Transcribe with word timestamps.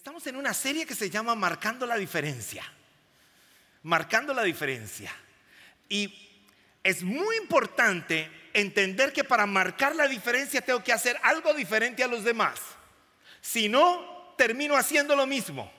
Estamos 0.00 0.26
en 0.28 0.36
una 0.36 0.54
serie 0.54 0.86
que 0.86 0.94
se 0.94 1.10
llama 1.10 1.34
Marcando 1.34 1.84
la 1.84 1.96
diferencia. 1.96 2.64
Marcando 3.82 4.32
la 4.32 4.42
diferencia. 4.42 5.14
Y 5.90 6.10
es 6.82 7.02
muy 7.02 7.36
importante 7.36 8.30
entender 8.54 9.12
que 9.12 9.24
para 9.24 9.44
marcar 9.44 9.94
la 9.94 10.08
diferencia 10.08 10.62
tengo 10.62 10.82
que 10.82 10.94
hacer 10.94 11.18
algo 11.22 11.52
diferente 11.52 12.02
a 12.02 12.06
los 12.06 12.24
demás. 12.24 12.60
Si 13.42 13.68
no, 13.68 14.32
termino 14.38 14.74
haciendo 14.74 15.14
lo 15.14 15.26
mismo. 15.26 15.70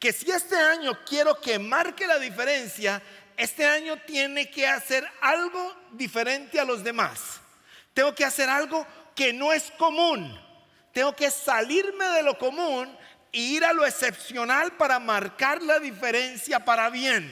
Que 0.00 0.12
si 0.12 0.28
este 0.32 0.56
año 0.56 0.98
quiero 1.08 1.40
que 1.40 1.60
marque 1.60 2.08
la 2.08 2.18
diferencia, 2.18 3.00
este 3.36 3.64
año 3.64 3.96
tiene 4.04 4.50
que 4.50 4.66
hacer 4.66 5.08
algo 5.20 5.76
diferente 5.92 6.58
a 6.58 6.64
los 6.64 6.82
demás. 6.82 7.40
Tengo 7.94 8.12
que 8.12 8.24
hacer 8.24 8.50
algo 8.50 8.84
que 9.14 9.32
no 9.32 9.52
es 9.52 9.70
común. 9.78 10.36
Tengo 10.92 11.14
que 11.14 11.30
salirme 11.30 12.06
de 12.06 12.24
lo 12.24 12.36
común 12.36 12.98
e 13.32 13.38
ir 13.40 13.64
a 13.64 13.72
lo 13.72 13.86
excepcional 13.86 14.72
para 14.76 14.98
marcar 14.98 15.62
la 15.62 15.78
diferencia 15.78 16.64
para 16.64 16.90
bien. 16.90 17.30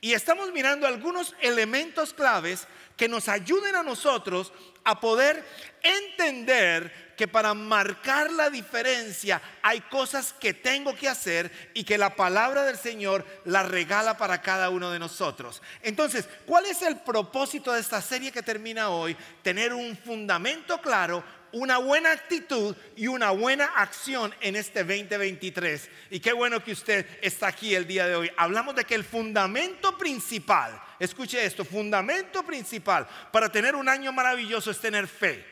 Y 0.00 0.12
estamos 0.12 0.52
mirando 0.52 0.86
algunos 0.86 1.34
elementos 1.40 2.12
claves 2.12 2.66
que 2.96 3.08
nos 3.08 3.28
ayuden 3.28 3.74
a 3.74 3.82
nosotros 3.82 4.52
a 4.84 5.00
poder 5.00 5.44
entender 5.82 7.14
que 7.16 7.26
para 7.28 7.54
marcar 7.54 8.30
la 8.32 8.50
diferencia 8.50 9.40
hay 9.62 9.80
cosas 9.82 10.32
que 10.32 10.52
tengo 10.52 10.94
que 10.94 11.08
hacer 11.08 11.50
y 11.74 11.84
que 11.84 11.96
la 11.96 12.16
palabra 12.16 12.64
del 12.64 12.76
Señor 12.76 13.24
la 13.44 13.62
regala 13.62 14.16
para 14.16 14.42
cada 14.42 14.68
uno 14.68 14.90
de 14.90 14.98
nosotros. 14.98 15.62
Entonces, 15.82 16.28
¿cuál 16.44 16.66
es 16.66 16.82
el 16.82 16.98
propósito 17.00 17.72
de 17.72 17.80
esta 17.80 18.02
serie 18.02 18.32
que 18.32 18.42
termina 18.42 18.90
hoy? 18.90 19.16
Tener 19.42 19.72
un 19.72 19.96
fundamento 19.96 20.80
claro 20.80 21.24
una 21.54 21.78
buena 21.78 22.12
actitud 22.12 22.76
y 22.96 23.06
una 23.06 23.30
buena 23.30 23.64
acción 23.76 24.34
en 24.40 24.56
este 24.56 24.80
2023. 24.80 25.88
Y 26.10 26.20
qué 26.20 26.32
bueno 26.32 26.62
que 26.62 26.72
usted 26.72 27.06
está 27.22 27.46
aquí 27.46 27.74
el 27.74 27.86
día 27.86 28.06
de 28.06 28.16
hoy. 28.16 28.30
Hablamos 28.36 28.74
de 28.74 28.84
que 28.84 28.94
el 28.94 29.04
fundamento 29.04 29.96
principal, 29.96 30.80
escuche 30.98 31.44
esto, 31.44 31.64
fundamento 31.64 32.44
principal 32.44 33.06
para 33.32 33.50
tener 33.50 33.74
un 33.74 33.88
año 33.88 34.12
maravilloso 34.12 34.70
es 34.70 34.80
tener 34.80 35.08
fe. 35.08 35.44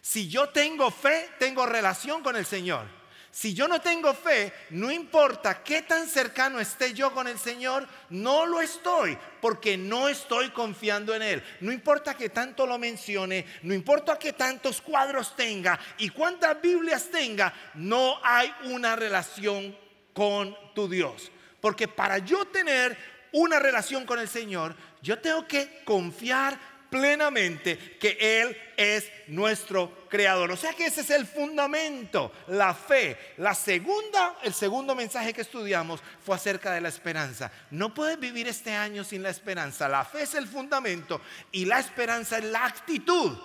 Si 0.00 0.28
yo 0.28 0.48
tengo 0.50 0.90
fe, 0.90 1.30
tengo 1.38 1.66
relación 1.66 2.22
con 2.22 2.36
el 2.36 2.44
Señor. 2.44 2.97
Si 3.30 3.54
yo 3.54 3.68
no 3.68 3.80
tengo 3.80 4.14
fe, 4.14 4.52
no 4.70 4.90
importa 4.90 5.62
qué 5.62 5.82
tan 5.82 6.08
cercano 6.08 6.58
esté 6.60 6.94
yo 6.94 7.12
con 7.12 7.28
el 7.28 7.38
Señor, 7.38 7.86
no 8.10 8.46
lo 8.46 8.60
estoy, 8.60 9.16
porque 9.40 9.76
no 9.76 10.08
estoy 10.08 10.50
confiando 10.50 11.14
en 11.14 11.22
Él. 11.22 11.44
No 11.60 11.70
importa 11.70 12.14
que 12.14 12.30
tanto 12.30 12.66
lo 12.66 12.78
mencione, 12.78 13.44
no 13.62 13.74
importa 13.74 14.18
que 14.18 14.32
tantos 14.32 14.80
cuadros 14.80 15.36
tenga 15.36 15.78
y 15.98 16.08
cuántas 16.08 16.60
Biblias 16.60 17.10
tenga, 17.10 17.52
no 17.74 18.18
hay 18.24 18.52
una 18.64 18.96
relación 18.96 19.76
con 20.14 20.56
tu 20.74 20.88
Dios. 20.88 21.30
Porque 21.60 21.86
para 21.86 22.18
yo 22.18 22.46
tener 22.46 22.96
una 23.32 23.58
relación 23.58 24.06
con 24.06 24.18
el 24.18 24.28
Señor, 24.28 24.74
yo 25.02 25.18
tengo 25.18 25.46
que 25.46 25.82
confiar 25.84 26.58
plenamente 26.90 27.96
que 27.98 28.16
Él 28.20 28.56
es 28.76 29.10
nuestro 29.26 30.06
creador. 30.08 30.50
O 30.52 30.56
sea 30.56 30.72
que 30.72 30.86
ese 30.86 31.02
es 31.02 31.10
el 31.10 31.26
fundamento, 31.26 32.32
la 32.48 32.74
fe. 32.74 33.34
La 33.38 33.54
segunda, 33.54 34.36
el 34.42 34.54
segundo 34.54 34.94
mensaje 34.94 35.32
que 35.32 35.42
estudiamos 35.42 36.00
fue 36.24 36.36
acerca 36.36 36.72
de 36.72 36.80
la 36.80 36.88
esperanza. 36.88 37.50
No 37.70 37.92
puedes 37.94 38.18
vivir 38.18 38.48
este 38.48 38.72
año 38.72 39.04
sin 39.04 39.22
la 39.22 39.30
esperanza. 39.30 39.88
La 39.88 40.04
fe 40.04 40.22
es 40.22 40.34
el 40.34 40.46
fundamento 40.46 41.20
y 41.52 41.64
la 41.64 41.78
esperanza 41.78 42.38
es 42.38 42.44
la 42.44 42.64
actitud. 42.64 43.36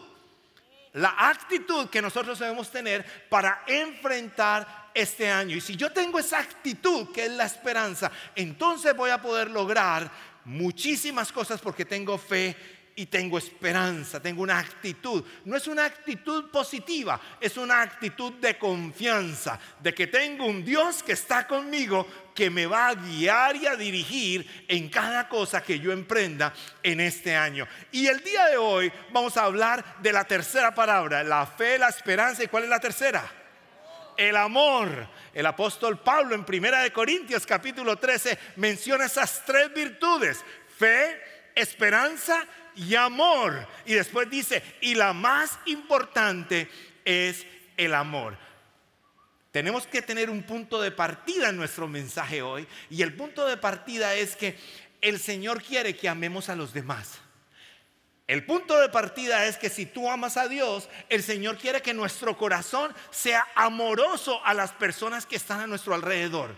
La 0.94 1.16
actitud 1.18 1.90
que 1.90 2.02
nosotros 2.02 2.38
debemos 2.38 2.70
tener 2.70 3.04
para 3.28 3.64
enfrentar 3.66 4.92
este 4.94 5.30
año. 5.30 5.56
Y 5.56 5.62
si 5.62 5.76
yo 5.76 5.92
tengo 5.92 6.20
esa 6.20 6.40
actitud 6.40 7.12
que 7.12 7.26
es 7.26 7.32
la 7.32 7.46
esperanza, 7.46 8.12
entonces 8.36 8.96
voy 8.96 9.10
a 9.10 9.22
poder 9.22 9.50
lograr 9.50 10.12
muchísimas 10.46 11.32
cosas 11.32 11.62
porque 11.62 11.86
tengo 11.86 12.18
fe 12.18 12.56
y 12.96 13.08
tengo 13.08 13.38
esperanza, 13.38 14.22
tengo 14.22 14.44
una 14.44 14.60
actitud. 14.60 15.24
No 15.46 15.58
es 15.58 15.68
una 15.68 15.86
actitud 15.86 16.52
positiva, 16.52 17.20
es 17.40 17.58
una 17.58 17.82
actitud 17.82 18.34
de 18.34 18.58
confianza, 18.58 19.60
de 19.80 19.94
que 19.94 20.08
tengo 20.08 20.46
un 20.46 20.64
Dios 20.64 21.02
que 21.02 21.14
está 21.14 21.48
conmigo, 21.48 22.08
que 22.36 22.50
me 22.50 22.66
va 22.66 22.90
a 22.90 22.96
guiar 22.96 23.56
y 23.56 23.66
a 23.66 23.76
dirigir 23.76 24.66
en 24.68 24.90
cada 24.90 25.28
cosa 25.28 25.64
que 25.64 25.80
yo 25.80 25.92
emprenda 25.92 26.54
en 26.84 27.00
este 27.00 27.36
año. 27.36 27.68
Y 27.92 28.08
el 28.08 28.24
día 28.24 28.46
de 28.46 28.58
hoy 28.58 28.92
vamos 29.12 29.38
a 29.38 29.46
hablar 29.46 30.02
de 30.02 30.14
la 30.14 30.26
tercera 30.26 30.74
palabra, 30.76 31.24
la 31.24 31.46
fe, 31.46 31.80
la 31.80 31.90
esperanza. 31.90 32.44
¿Y 32.44 32.48
cuál 32.48 32.64
es 32.64 32.70
la 32.70 32.80
tercera? 32.80 33.24
El 34.18 34.36
amor. 34.36 35.08
El 35.34 35.48
apóstol 35.48 36.00
Pablo 36.00 36.36
en 36.36 36.46
Primera 36.46 36.82
de 36.82 36.94
Corintios 36.94 37.48
capítulo 37.48 37.98
13 37.98 38.38
menciona 38.58 39.06
esas 39.06 39.44
tres 39.46 39.74
virtudes: 39.74 40.44
fe, 40.78 41.20
esperanza 41.56 42.46
y 42.76 42.96
amor. 42.96 43.68
Y 43.86 43.94
después 43.94 44.30
dice, 44.30 44.64
y 44.82 44.96
la 44.96 45.14
más 45.14 45.60
importante 45.66 46.70
es 47.06 47.46
el 47.78 47.94
amor. 47.94 48.38
Tenemos 49.52 49.86
que 49.86 50.02
tener 50.02 50.30
un 50.30 50.44
punto 50.44 50.82
de 50.82 50.92
partida 50.92 51.50
en 51.50 51.58
nuestro 51.58 51.88
mensaje 51.88 52.42
hoy. 52.42 52.68
Y 52.90 53.04
el 53.04 53.14
punto 53.14 53.46
de 53.46 53.58
partida 53.58 54.16
es 54.16 54.36
que 54.36 54.58
el 55.00 55.20
Señor 55.20 55.62
quiere 55.62 55.96
que 55.96 56.10
amemos 56.10 56.50
a 56.50 56.56
los 56.56 56.74
demás. 56.74 57.20
El 58.26 58.46
punto 58.46 58.80
de 58.80 58.90
partida 58.90 59.46
es 59.46 59.58
que 59.58 59.70
si 59.70 59.86
tú 59.86 60.10
amas 60.10 60.38
a 60.38 60.48
Dios, 60.48 60.90
el 61.10 61.22
Señor 61.22 61.58
quiere 61.58 61.82
que 61.82 61.94
nuestro 61.94 62.38
corazón 62.38 62.96
sea 63.12 63.46
amoroso 63.54 64.44
a 64.46 64.54
las 64.54 64.72
personas 64.72 65.26
que 65.26 65.36
están 65.36 65.60
a 65.60 65.68
nuestro 65.68 65.94
alrededor. 65.94 66.56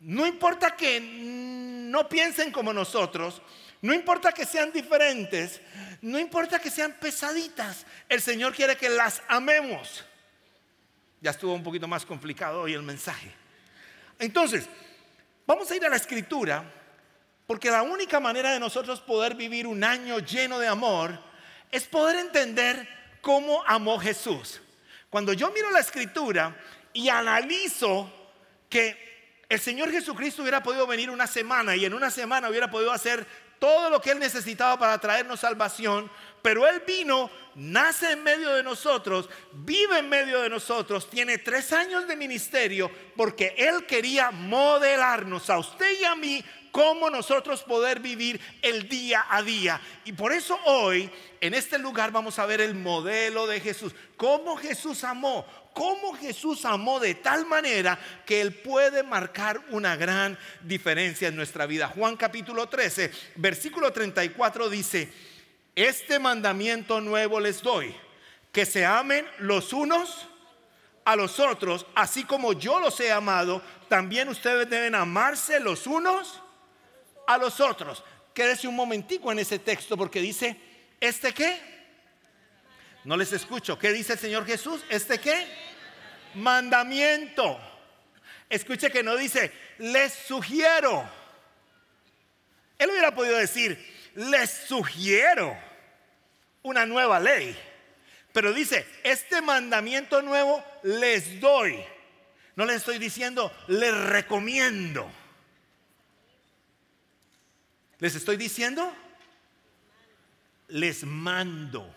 No 0.00 0.26
importa 0.26 0.76
que 0.76 1.00
no 1.00 2.08
piensen 2.08 2.50
como 2.50 2.72
nosotros, 2.72 3.40
no 3.82 3.92
importa 3.92 4.32
que 4.32 4.46
sean 4.46 4.72
diferentes, 4.72 5.60
no 6.00 6.18
importa 6.18 6.58
que 6.58 6.70
sean 6.70 6.92
pesaditas, 6.92 7.86
el 8.08 8.20
Señor 8.20 8.54
quiere 8.54 8.76
que 8.76 8.88
las 8.88 9.22
amemos. 9.28 10.04
Ya 11.20 11.30
estuvo 11.30 11.54
un 11.54 11.62
poquito 11.62 11.88
más 11.88 12.04
complicado 12.04 12.62
hoy 12.62 12.74
el 12.74 12.82
mensaje. 12.82 13.32
Entonces, 14.18 14.68
vamos 15.46 15.70
a 15.70 15.76
ir 15.76 15.84
a 15.84 15.88
la 15.88 15.96
escritura, 15.96 16.64
porque 17.46 17.70
la 17.70 17.82
única 17.82 18.20
manera 18.20 18.52
de 18.52 18.60
nosotros 18.60 19.00
poder 19.00 19.34
vivir 19.34 19.66
un 19.66 19.84
año 19.84 20.18
lleno 20.18 20.58
de 20.58 20.68
amor 20.68 21.18
es 21.70 21.84
poder 21.84 22.16
entender 22.16 22.88
cómo 23.20 23.64
amó 23.66 23.98
Jesús. 23.98 24.60
Cuando 25.10 25.32
yo 25.32 25.50
miro 25.50 25.70
la 25.70 25.80
escritura 25.80 26.56
y 26.92 27.08
analizo 27.08 28.12
que 28.68 29.44
el 29.48 29.60
Señor 29.60 29.90
Jesucristo 29.90 30.42
hubiera 30.42 30.62
podido 30.62 30.86
venir 30.86 31.10
una 31.10 31.26
semana 31.26 31.76
y 31.76 31.84
en 31.84 31.94
una 31.94 32.10
semana 32.10 32.48
hubiera 32.48 32.70
podido 32.70 32.92
hacer 32.92 33.26
todo 33.58 33.90
lo 33.90 34.00
que 34.00 34.10
Él 34.10 34.18
necesitaba 34.18 34.78
para 34.78 34.98
traernos 34.98 35.40
salvación, 35.40 36.10
pero 36.42 36.66
Él 36.66 36.82
vino, 36.86 37.30
nace 37.54 38.12
en 38.12 38.22
medio 38.22 38.50
de 38.50 38.62
nosotros, 38.62 39.28
vive 39.52 39.98
en 39.98 40.08
medio 40.08 40.42
de 40.42 40.50
nosotros, 40.50 41.08
tiene 41.08 41.38
tres 41.38 41.72
años 41.72 42.06
de 42.06 42.16
ministerio 42.16 42.90
porque 43.16 43.54
Él 43.56 43.86
quería 43.86 44.30
modelarnos 44.30 45.48
a 45.50 45.58
usted 45.58 45.98
y 46.00 46.04
a 46.04 46.14
mí 46.14 46.44
cómo 46.74 47.08
nosotros 47.08 47.62
poder 47.62 48.00
vivir 48.00 48.40
el 48.60 48.88
día 48.88 49.26
a 49.30 49.44
día. 49.44 49.80
Y 50.04 50.12
por 50.12 50.32
eso 50.32 50.58
hoy, 50.64 51.08
en 51.40 51.54
este 51.54 51.78
lugar, 51.78 52.10
vamos 52.10 52.40
a 52.40 52.46
ver 52.46 52.60
el 52.60 52.74
modelo 52.74 53.46
de 53.46 53.60
Jesús, 53.60 53.94
cómo 54.16 54.56
Jesús 54.56 55.04
amó, 55.04 55.46
cómo 55.72 56.14
Jesús 56.14 56.64
amó 56.64 56.98
de 56.98 57.14
tal 57.14 57.46
manera 57.46 57.96
que 58.26 58.40
Él 58.40 58.52
puede 58.52 59.04
marcar 59.04 59.60
una 59.70 59.94
gran 59.94 60.36
diferencia 60.62 61.28
en 61.28 61.36
nuestra 61.36 61.66
vida. 61.66 61.86
Juan 61.86 62.16
capítulo 62.16 62.68
13, 62.68 63.12
versículo 63.36 63.92
34 63.92 64.68
dice, 64.68 65.12
este 65.76 66.18
mandamiento 66.18 67.00
nuevo 67.00 67.38
les 67.38 67.62
doy, 67.62 67.94
que 68.50 68.66
se 68.66 68.84
amen 68.84 69.24
los 69.38 69.72
unos 69.72 70.26
a 71.04 71.14
los 71.14 71.38
otros, 71.38 71.86
así 71.94 72.24
como 72.24 72.52
yo 72.52 72.80
los 72.80 72.98
he 72.98 73.12
amado, 73.12 73.62
también 73.88 74.28
ustedes 74.28 74.68
deben 74.68 74.96
amarse 74.96 75.60
los 75.60 75.86
unos 75.86 76.40
a 77.26 77.38
los 77.38 77.60
otros. 77.60 78.02
Quédese 78.32 78.66
un 78.66 78.76
momentico 78.76 79.30
en 79.30 79.38
ese 79.38 79.58
texto 79.58 79.96
porque 79.96 80.20
dice, 80.20 80.56
¿este 81.00 81.32
qué? 81.32 81.60
No 83.04 83.16
les 83.16 83.32
escucho. 83.32 83.78
¿Qué 83.78 83.92
dice 83.92 84.14
el 84.14 84.18
Señor 84.18 84.46
Jesús? 84.46 84.82
¿Este 84.88 85.18
qué? 85.18 85.46
Mandamiento. 86.34 87.58
Escuche 88.48 88.90
que 88.90 89.02
no 89.02 89.16
dice, 89.16 89.52
les 89.78 90.12
sugiero. 90.12 91.08
Él 92.78 92.90
hubiera 92.90 93.14
podido 93.14 93.36
decir, 93.36 93.78
les 94.14 94.50
sugiero 94.50 95.56
una 96.62 96.86
nueva 96.86 97.20
ley. 97.20 97.56
Pero 98.32 98.52
dice, 98.52 98.86
este 99.04 99.42
mandamiento 99.42 100.20
nuevo 100.22 100.64
les 100.82 101.40
doy. 101.40 101.78
No 102.56 102.64
les 102.64 102.76
estoy 102.76 102.98
diciendo, 102.98 103.52
les 103.68 103.94
recomiendo. 103.94 105.08
Les 107.98 108.14
estoy 108.14 108.36
diciendo, 108.36 108.92
les 110.68 111.04
mando. 111.04 111.92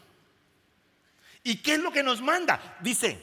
¿Y 1.44 1.58
qué 1.58 1.74
es 1.74 1.80
lo 1.80 1.92
que 1.92 2.04
nos 2.04 2.22
manda? 2.22 2.78
Dice, 2.82 3.20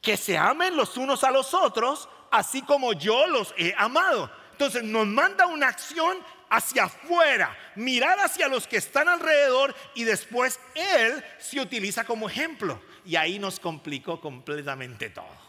que 0.00 0.16
se 0.16 0.38
amen 0.38 0.76
los 0.76 0.96
unos 0.96 1.24
a 1.24 1.30
los 1.30 1.52
otros, 1.54 2.08
así 2.30 2.62
como 2.62 2.92
yo 2.92 3.26
los 3.26 3.54
he 3.58 3.74
amado. 3.76 4.30
Entonces 4.52 4.84
nos 4.84 5.06
manda 5.06 5.46
una 5.46 5.68
acción 5.68 6.18
hacia 6.48 6.84
afuera, 6.84 7.56
mirar 7.74 8.18
hacia 8.20 8.48
los 8.48 8.66
que 8.66 8.76
están 8.76 9.08
alrededor 9.08 9.74
y 9.94 10.04
después 10.04 10.60
Él 10.74 11.24
se 11.38 11.60
utiliza 11.60 12.04
como 12.04 12.28
ejemplo. 12.28 12.80
Y 13.04 13.16
ahí 13.16 13.38
nos 13.38 13.58
complicó 13.60 14.20
completamente 14.20 15.10
todo. 15.10 15.46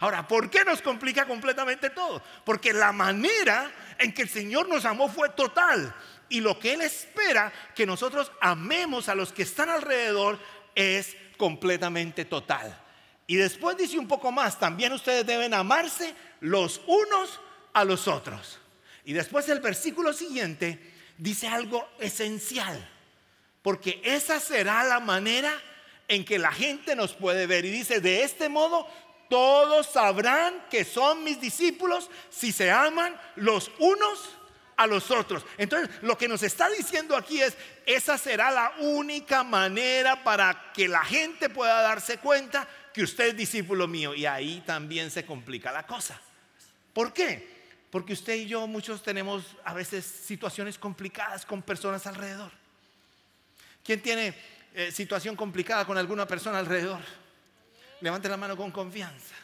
Ahora, 0.00 0.28
¿por 0.28 0.50
qué 0.50 0.64
nos 0.64 0.82
complica 0.82 1.26
completamente 1.26 1.90
todo? 1.90 2.22
Porque 2.44 2.72
la 2.72 2.92
manera 2.92 3.72
en 3.98 4.12
que 4.12 4.22
el 4.22 4.28
Señor 4.28 4.68
nos 4.68 4.84
amó 4.84 5.08
fue 5.08 5.28
total. 5.30 5.94
Y 6.28 6.40
lo 6.40 6.58
que 6.58 6.74
Él 6.74 6.82
espera 6.82 7.52
que 7.74 7.86
nosotros 7.86 8.32
amemos 8.40 9.08
a 9.08 9.14
los 9.14 9.32
que 9.32 9.42
están 9.42 9.68
alrededor 9.68 10.38
es 10.74 11.16
completamente 11.36 12.24
total. 12.24 12.80
Y 13.26 13.36
después 13.36 13.76
dice 13.76 13.98
un 13.98 14.08
poco 14.08 14.32
más, 14.32 14.58
también 14.58 14.92
ustedes 14.92 15.26
deben 15.26 15.54
amarse 15.54 16.14
los 16.40 16.80
unos 16.86 17.40
a 17.72 17.84
los 17.84 18.08
otros. 18.08 18.58
Y 19.04 19.12
después 19.12 19.48
el 19.48 19.60
versículo 19.60 20.12
siguiente 20.12 20.78
dice 21.18 21.48
algo 21.48 21.88
esencial, 21.98 22.90
porque 23.62 24.00
esa 24.04 24.40
será 24.40 24.84
la 24.84 25.00
manera 25.00 25.52
en 26.08 26.24
que 26.24 26.38
la 26.38 26.52
gente 26.52 26.94
nos 26.96 27.14
puede 27.14 27.46
ver. 27.46 27.64
Y 27.64 27.70
dice, 27.70 28.00
de 28.00 28.22
este 28.22 28.48
modo 28.48 28.86
todos 29.28 29.86
sabrán 29.86 30.64
que 30.70 30.84
son 30.84 31.24
mis 31.24 31.40
discípulos 31.40 32.10
si 32.30 32.52
se 32.52 32.70
aman 32.70 33.18
los 33.36 33.70
unos 33.78 34.30
a 34.76 34.86
los 34.86 35.10
otros. 35.10 35.44
Entonces, 35.58 35.90
lo 36.02 36.18
que 36.18 36.28
nos 36.28 36.42
está 36.42 36.68
diciendo 36.68 37.16
aquí 37.16 37.40
es, 37.40 37.56
esa 37.86 38.18
será 38.18 38.50
la 38.50 38.72
única 38.78 39.44
manera 39.44 40.22
para 40.24 40.72
que 40.72 40.88
la 40.88 41.04
gente 41.04 41.48
pueda 41.48 41.80
darse 41.82 42.18
cuenta 42.18 42.68
que 42.92 43.02
usted 43.02 43.28
es 43.28 43.36
discípulo 43.36 43.86
mío. 43.86 44.14
Y 44.14 44.26
ahí 44.26 44.62
también 44.66 45.10
se 45.10 45.24
complica 45.24 45.72
la 45.72 45.86
cosa. 45.86 46.20
¿Por 46.92 47.12
qué? 47.12 47.52
Porque 47.90 48.12
usted 48.12 48.34
y 48.34 48.46
yo 48.46 48.66
muchos 48.66 49.02
tenemos 49.02 49.44
a 49.64 49.74
veces 49.74 50.04
situaciones 50.04 50.78
complicadas 50.78 51.46
con 51.46 51.62
personas 51.62 52.06
alrededor. 52.06 52.52
¿Quién 53.84 54.00
tiene 54.00 54.34
eh, 54.74 54.90
situación 54.90 55.36
complicada 55.36 55.84
con 55.84 55.98
alguna 55.98 56.26
persona 56.26 56.58
alrededor? 56.58 57.00
Levante 58.00 58.28
la 58.28 58.36
mano 58.36 58.56
con 58.56 58.70
confianza. 58.70 59.34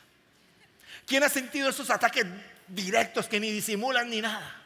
¿Quién 1.06 1.22
ha 1.22 1.28
sentido 1.28 1.70
esos 1.70 1.90
ataques 1.90 2.26
directos 2.68 3.26
que 3.26 3.40
ni 3.40 3.50
disimulan 3.50 4.08
ni 4.08 4.20
nada? 4.20 4.56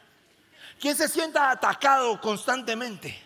¿Quién 0.79 0.95
se 0.95 1.07
sienta 1.07 1.51
atacado 1.51 2.19
constantemente? 2.19 3.19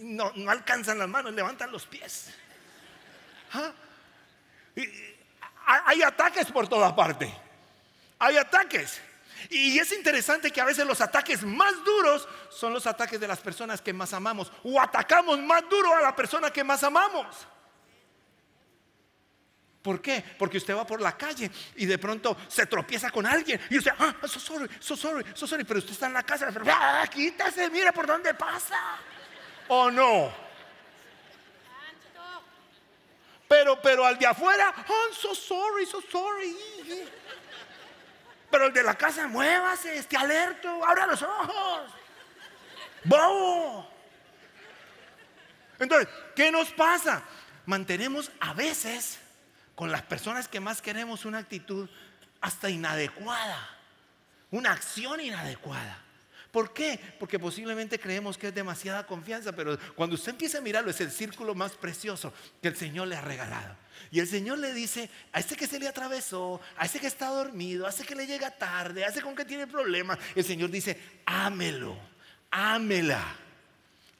No, 0.00 0.32
alcanzan 0.48 0.98
las 0.98 1.08
manos, 1.08 1.32
levantan 1.34 1.72
los 1.72 1.86
pies. 1.86 2.32
¿Ah? 3.52 3.72
Hay 5.86 6.02
ataques 6.02 6.46
por 6.52 6.68
toda 6.68 6.94
parte. 6.94 7.32
Hay 8.18 8.36
ataques. 8.36 9.00
Y 9.50 9.78
es 9.78 9.92
interesante 9.92 10.50
que 10.50 10.60
a 10.60 10.64
veces 10.64 10.86
los 10.86 11.00
ataques 11.00 11.42
más 11.42 11.74
duros 11.84 12.28
son 12.50 12.72
los 12.72 12.86
ataques 12.86 13.20
de 13.20 13.28
las 13.28 13.40
personas 13.40 13.82
que 13.82 13.92
más 13.92 14.12
amamos. 14.12 14.52
O 14.62 14.80
atacamos 14.80 15.38
más 15.40 15.68
duro 15.68 15.94
a 15.94 16.00
la 16.00 16.14
persona 16.14 16.50
que 16.50 16.64
más 16.64 16.82
amamos. 16.84 17.26
¿Por 19.86 20.02
qué? 20.02 20.20
Porque 20.36 20.56
usted 20.56 20.74
va 20.74 20.84
por 20.84 21.00
la 21.00 21.16
calle 21.16 21.48
y 21.76 21.86
de 21.86 21.96
pronto 21.96 22.36
se 22.48 22.66
tropieza 22.66 23.08
con 23.08 23.24
alguien 23.24 23.60
y 23.70 23.78
usted, 23.78 23.92
ah, 23.96 24.16
so 24.26 24.40
sorry, 24.40 24.68
so 24.80 24.96
sorry, 24.96 25.24
so 25.32 25.46
sorry, 25.46 25.62
pero 25.62 25.78
usted 25.78 25.92
está 25.92 26.08
en 26.08 26.14
la 26.14 26.24
casa, 26.24 26.48
ah, 26.68 27.06
quítase, 27.08 27.70
mira 27.70 27.92
por 27.92 28.04
dónde 28.04 28.34
pasa. 28.34 28.76
¿O 29.68 29.88
no? 29.88 30.32
Pero, 33.46 33.80
pero 33.80 34.04
al 34.04 34.18
de 34.18 34.26
afuera, 34.26 34.74
oh, 34.88 35.14
so 35.14 35.32
sorry, 35.36 35.86
so 35.86 36.00
sorry. 36.10 36.56
Pero 38.50 38.66
el 38.66 38.72
de 38.72 38.82
la 38.82 38.96
casa, 38.96 39.28
muévase, 39.28 39.98
esté 39.98 40.16
alerto, 40.16 40.84
abra 40.84 41.06
los 41.06 41.22
ojos. 41.22 41.92
¡Bobo! 43.04 43.88
Entonces, 45.78 46.08
¿qué 46.34 46.50
nos 46.50 46.72
pasa? 46.72 47.22
Mantenemos 47.66 48.32
a 48.40 48.52
veces 48.52 49.20
con 49.76 49.92
las 49.92 50.02
personas 50.02 50.48
que 50.48 50.58
más 50.58 50.82
queremos 50.82 51.24
una 51.24 51.38
actitud 51.38 51.88
hasta 52.40 52.68
inadecuada, 52.68 53.78
una 54.50 54.72
acción 54.72 55.20
inadecuada. 55.20 56.02
¿Por 56.50 56.72
qué? 56.72 56.98
Porque 57.18 57.38
posiblemente 57.38 58.00
creemos 58.00 58.38
que 58.38 58.48
es 58.48 58.54
demasiada 58.54 59.06
confianza, 59.06 59.52
pero 59.52 59.78
cuando 59.94 60.14
usted 60.14 60.30
empieza 60.30 60.56
a 60.56 60.62
mirarlo 60.62 60.90
es 60.90 61.00
el 61.02 61.10
círculo 61.10 61.54
más 61.54 61.72
precioso 61.72 62.32
que 62.62 62.68
el 62.68 62.76
Señor 62.76 63.08
le 63.08 63.16
ha 63.16 63.20
regalado. 63.20 63.76
Y 64.10 64.20
el 64.20 64.26
Señor 64.26 64.58
le 64.58 64.72
dice, 64.72 65.10
a 65.32 65.40
ese 65.40 65.54
que 65.54 65.66
se 65.66 65.78
le 65.78 65.86
atravesó, 65.86 66.58
a 66.78 66.86
ese 66.86 66.98
que 66.98 67.08
está 67.08 67.28
dormido, 67.28 67.86
a 67.86 67.90
ese 67.90 68.06
que 68.06 68.14
le 68.14 68.26
llega 68.26 68.50
tarde, 68.50 69.04
a 69.04 69.08
ese 69.08 69.20
con 69.20 69.36
que 69.36 69.44
tiene 69.44 69.66
problemas, 69.66 70.18
el 70.34 70.44
Señor 70.44 70.70
dice, 70.70 70.98
ámelo, 71.26 71.98
ámela, 72.50 73.22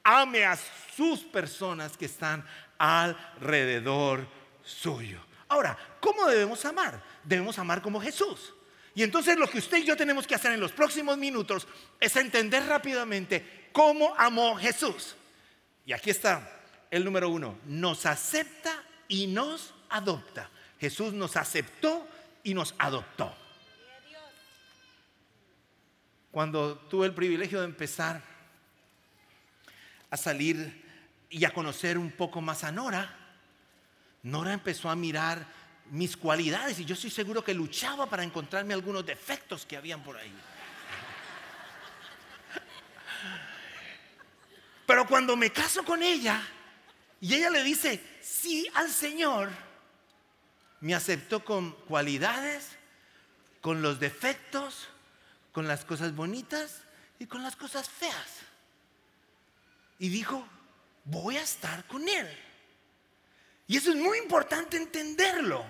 ame 0.03 0.45
a 0.45 0.59
sus 0.95 1.21
personas 1.21 1.97
que 1.97 2.05
están 2.05 2.45
alrededor 2.77 4.27
suyo. 4.63 5.26
Ahora, 5.47 5.77
¿cómo 5.99 6.27
debemos 6.27 6.63
amar? 6.65 7.01
Debemos 7.23 7.57
amar 7.59 7.81
como 7.81 8.01
Jesús. 8.01 8.53
Y 8.93 9.03
entonces 9.03 9.37
lo 9.37 9.47
que 9.47 9.59
usted 9.59 9.77
y 9.77 9.85
yo 9.85 9.95
tenemos 9.95 10.25
que 10.25 10.35
hacer 10.35 10.51
en 10.51 10.59
los 10.59 10.71
próximos 10.71 11.17
minutos 11.17 11.67
es 11.99 12.15
entender 12.15 12.65
rápidamente 12.65 13.69
cómo 13.71 14.13
amó 14.17 14.55
Jesús. 14.55 15.15
Y 15.85 15.93
aquí 15.93 16.09
está 16.09 16.61
el 16.89 17.05
número 17.05 17.29
uno, 17.29 17.59
nos 17.65 18.05
acepta 18.05 18.83
y 19.07 19.27
nos 19.27 19.73
adopta. 19.89 20.49
Jesús 20.79 21.13
nos 21.13 21.37
aceptó 21.37 22.07
y 22.43 22.53
nos 22.53 22.73
adoptó. 22.77 23.35
Cuando 26.31 26.77
tuve 26.77 27.07
el 27.07 27.13
privilegio 27.13 27.59
de 27.59 27.65
empezar 27.65 28.21
a 30.09 30.17
salir 30.17 30.85
y 31.29 31.45
a 31.45 31.53
conocer 31.53 31.97
un 31.97 32.11
poco 32.11 32.41
más 32.41 32.63
a 32.63 32.71
Nora, 32.71 33.16
Nora 34.23 34.53
empezó 34.53 34.89
a 34.89 34.95
mirar 34.95 35.45
mis 35.91 36.17
cualidades 36.17 36.79
y 36.79 36.85
yo 36.85 36.95
estoy 36.95 37.09
seguro 37.09 37.43
que 37.43 37.53
luchaba 37.53 38.09
para 38.09 38.23
encontrarme 38.23 38.73
algunos 38.73 39.05
defectos 39.05 39.65
que 39.65 39.77
habían 39.77 40.03
por 40.03 40.17
ahí. 40.17 40.33
Pero 44.85 45.05
cuando 45.05 45.35
me 45.35 45.51
caso 45.51 45.83
con 45.83 46.01
ella 46.01 46.41
y 47.19 47.33
ella 47.33 47.49
le 47.49 47.63
dice 47.63 48.01
sí 48.21 48.67
al 48.73 48.89
Señor, 48.89 49.49
me 50.79 50.95
aceptó 50.95 51.43
con 51.43 51.71
cualidades, 51.71 52.77
con 53.61 53.81
los 53.81 53.99
defectos, 53.99 54.87
con 55.51 55.67
las 55.67 55.83
cosas 55.83 56.15
bonitas 56.15 56.83
y 57.19 57.25
con 57.25 57.43
las 57.43 57.55
cosas 57.55 57.89
feas. 57.89 58.41
Y 59.99 60.09
dijo, 60.09 60.47
voy 61.05 61.37
a 61.37 61.41
estar 61.41 61.85
con 61.87 62.07
Él. 62.07 62.27
Y 63.67 63.77
eso 63.77 63.91
es 63.91 63.97
muy 63.97 64.17
importante 64.17 64.77
entenderlo, 64.77 65.65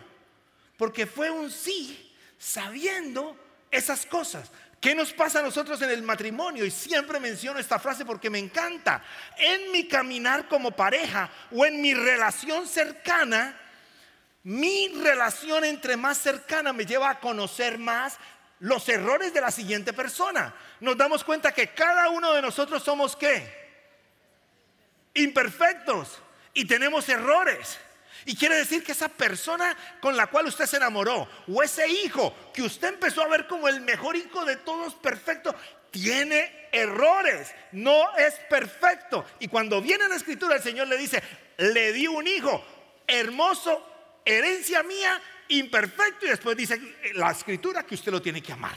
porque 0.77 1.08
fue 1.08 1.32
un 1.32 1.50
sí 1.50 2.16
sabiendo 2.38 3.36
esas 3.72 4.06
cosas. 4.06 4.51
¿Qué 4.80 4.94
nos 4.94 5.12
pasa 5.12 5.39
a 5.39 5.44
nosotros 5.44 5.82
en 5.82 5.89
el 5.89 6.04
matrimonio? 6.04 6.63
Y 6.63 6.70
siempre 6.70 7.20
menciono 7.20 7.60
esta 7.60 7.80
frase 7.80 8.06
porque 8.06 8.30
me 8.30 8.38
encanta. 8.38 9.04
En 9.36 9.72
mi 9.72 9.88
caminar 9.88 10.48
como 10.48 10.72
pareja 10.72 11.32
o 11.51 11.66
en 11.66 11.82
mi 11.82 11.96
relación 11.96 12.68
cercana, 12.68 13.60
mi 14.44 14.89
relación 14.89 15.66
entre 15.66 15.98
más 15.98 16.20
cercana 16.20 16.74
me 16.74 16.86
lleva 16.86 17.10
a 17.10 17.20
conocer 17.20 17.80
más 17.80 18.18
los 18.60 18.88
errores 18.88 19.34
de 19.34 19.42
la 19.42 19.50
siguiente 19.50 19.94
persona. 19.94 20.54
Nos 20.80 20.96
damos 20.96 21.24
cuenta 21.24 21.51
que 21.51 21.74
cada 21.74 22.10
uno 22.10 22.34
de 22.34 22.42
nosotros 22.44 22.84
somos 22.84 23.16
qué? 23.16 23.68
Imperfectos 25.16 26.20
y 26.54 26.66
tenemos 26.66 27.10
errores. 27.10 27.80
Y 28.27 28.36
quiere 28.36 28.57
decir 28.57 28.84
que 28.84 28.91
esa 28.91 29.07
persona 29.07 29.74
con 30.01 30.17
la 30.17 30.27
cual 30.27 30.48
usted 30.48 30.65
se 30.65 30.75
enamoró, 30.75 31.29
o 31.48 31.63
ese 31.63 31.88
hijo 31.88 32.36
que 32.53 32.62
usted 32.62 32.89
empezó 32.89 33.22
a 33.22 33.29
ver 33.29 33.48
como 33.48 33.69
el 33.69 33.79
mejor 33.79 34.17
hijo 34.17 34.43
de 34.43 34.57
todos 34.57 34.96
perfecto, 34.96 35.55
tiene 35.91 36.67
errores, 36.74 37.55
no 37.72 38.17
es 38.17 38.34
perfecto. 38.50 39.25
Y 39.39 39.48
cuando 39.48 39.81
viene 39.81 40.10
la 40.10 40.17
escritura, 40.17 40.57
el 40.57 40.62
Señor 40.62 40.89
le 40.89 40.98
dice, 40.98 41.24
le 41.55 41.93
di 41.93 42.05
un 42.05 42.27
hijo 42.27 42.62
hermoso, 43.07 44.22
herencia 44.25 44.84
mía, 44.84 45.22
imperfecto, 45.48 46.25
y 46.25 46.29
después 46.29 46.57
dice 46.57 46.81
la 47.13 47.31
escritura 47.31 47.84
que 47.84 47.96
usted 47.96 48.12
lo 48.12 48.22
tiene 48.22 48.43
que 48.43 48.51
amar. 48.51 48.75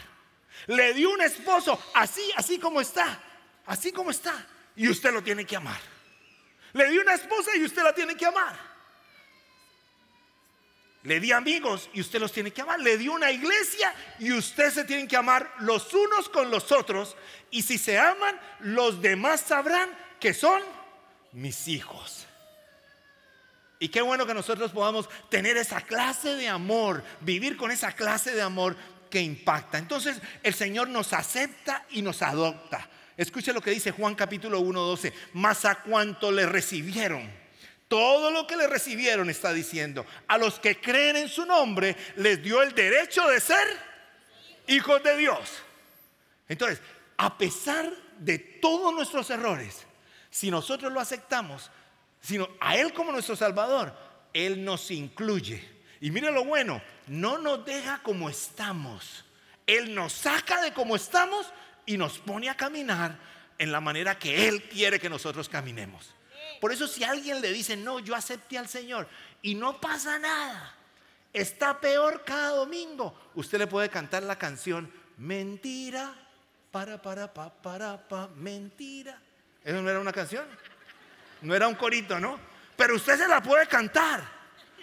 Le 0.68 0.94
dio 0.94 1.10
un 1.10 1.22
esposo 1.22 1.90
así, 1.94 2.22
así 2.36 2.60
como 2.60 2.80
está, 2.80 3.20
así 3.66 3.90
como 3.90 4.12
está, 4.12 4.46
y 4.76 4.88
usted 4.88 5.12
lo 5.12 5.24
tiene 5.24 5.44
que 5.44 5.56
amar. 5.56 5.80
Le 6.72 6.88
dio 6.88 7.02
una 7.02 7.14
esposa 7.14 7.50
y 7.56 7.64
usted 7.64 7.82
la 7.82 7.92
tiene 7.92 8.16
que 8.16 8.26
amar. 8.26 8.69
Le 11.02 11.18
di 11.18 11.32
amigos 11.32 11.88
y 11.94 12.00
usted 12.00 12.20
los 12.20 12.32
tiene 12.32 12.50
que 12.50 12.60
amar. 12.60 12.78
Le 12.80 12.98
di 12.98 13.08
una 13.08 13.30
iglesia 13.30 13.94
y 14.18 14.32
usted 14.32 14.70
se 14.70 14.84
tienen 14.84 15.08
que 15.08 15.16
amar 15.16 15.50
los 15.60 15.92
unos 15.94 16.28
con 16.28 16.50
los 16.50 16.70
otros. 16.72 17.16
Y 17.50 17.62
si 17.62 17.78
se 17.78 17.98
aman, 17.98 18.38
los 18.60 19.00
demás 19.00 19.40
sabrán 19.40 19.88
que 20.18 20.34
son 20.34 20.62
mis 21.32 21.68
hijos. 21.68 22.26
Y 23.78 23.88
qué 23.88 24.02
bueno 24.02 24.26
que 24.26 24.34
nosotros 24.34 24.72
podamos 24.72 25.08
tener 25.30 25.56
esa 25.56 25.80
clase 25.80 26.36
de 26.36 26.48
amor, 26.48 27.02
vivir 27.22 27.56
con 27.56 27.70
esa 27.70 27.92
clase 27.92 28.32
de 28.34 28.42
amor 28.42 28.76
que 29.08 29.22
impacta. 29.22 29.78
Entonces 29.78 30.20
el 30.42 30.52
Señor 30.52 30.90
nos 30.90 31.14
acepta 31.14 31.86
y 31.90 32.02
nos 32.02 32.20
adopta. 32.20 32.86
Escuche 33.16 33.54
lo 33.54 33.62
que 33.62 33.70
dice 33.70 33.90
Juan 33.90 34.14
capítulo 34.14 34.60
1, 34.60 34.80
12. 34.80 35.14
Más 35.32 35.64
a 35.64 35.76
cuanto 35.76 36.30
le 36.30 36.44
recibieron. 36.44 37.39
Todo 37.90 38.30
lo 38.30 38.46
que 38.46 38.56
le 38.56 38.68
recibieron 38.68 39.30
está 39.30 39.52
diciendo. 39.52 40.06
A 40.28 40.38
los 40.38 40.60
que 40.60 40.80
creen 40.80 41.16
en 41.16 41.28
su 41.28 41.44
nombre 41.44 41.96
les 42.14 42.40
dio 42.40 42.62
el 42.62 42.72
derecho 42.72 43.26
de 43.26 43.40
ser 43.40 43.66
hijos 44.68 45.02
de 45.02 45.16
Dios. 45.16 45.60
Entonces, 46.48 46.80
a 47.16 47.36
pesar 47.36 47.90
de 48.16 48.38
todos 48.38 48.94
nuestros 48.94 49.28
errores, 49.30 49.84
si 50.30 50.52
nosotros 50.52 50.92
lo 50.92 51.00
aceptamos, 51.00 51.68
sino 52.20 52.48
a 52.60 52.76
Él 52.76 52.92
como 52.92 53.10
nuestro 53.10 53.34
Salvador, 53.34 53.92
Él 54.32 54.64
nos 54.64 54.92
incluye. 54.92 55.68
Y 56.00 56.12
mire 56.12 56.30
lo 56.30 56.44
bueno, 56.44 56.80
no 57.08 57.38
nos 57.38 57.64
deja 57.64 58.04
como 58.04 58.30
estamos. 58.30 59.24
Él 59.66 59.96
nos 59.96 60.12
saca 60.12 60.62
de 60.62 60.72
como 60.72 60.94
estamos 60.94 61.52
y 61.86 61.96
nos 61.96 62.20
pone 62.20 62.50
a 62.50 62.56
caminar 62.56 63.18
en 63.58 63.72
la 63.72 63.80
manera 63.80 64.16
que 64.16 64.46
Él 64.46 64.62
quiere 64.68 65.00
que 65.00 65.10
nosotros 65.10 65.48
caminemos. 65.48 66.14
Por 66.60 66.72
eso 66.72 66.86
si 66.86 67.02
alguien 67.02 67.40
le 67.40 67.52
dice, 67.52 67.76
no, 67.76 68.00
yo 68.00 68.14
acepté 68.14 68.58
al 68.58 68.68
Señor 68.68 69.08
y 69.42 69.54
no 69.54 69.80
pasa 69.80 70.18
nada, 70.18 70.74
está 71.32 71.80
peor 71.80 72.22
cada 72.24 72.50
domingo, 72.50 73.18
usted 73.34 73.58
le 73.58 73.66
puede 73.66 73.88
cantar 73.88 74.22
la 74.22 74.36
canción, 74.36 74.92
mentira, 75.16 76.14
para, 76.70 77.00
para, 77.00 77.32
pa, 77.32 77.50
para, 77.50 77.96
pa, 78.08 78.28
mentira. 78.36 79.18
¿Eso 79.64 79.80
no 79.82 79.90
era 79.90 80.00
una 80.00 80.12
canción? 80.12 80.46
No 81.42 81.54
era 81.54 81.66
un 81.66 81.74
corito, 81.74 82.20
¿no? 82.20 82.38
Pero 82.76 82.94
usted 82.94 83.16
se 83.18 83.26
la 83.26 83.42
puede 83.42 83.66
cantar. 83.66 84.40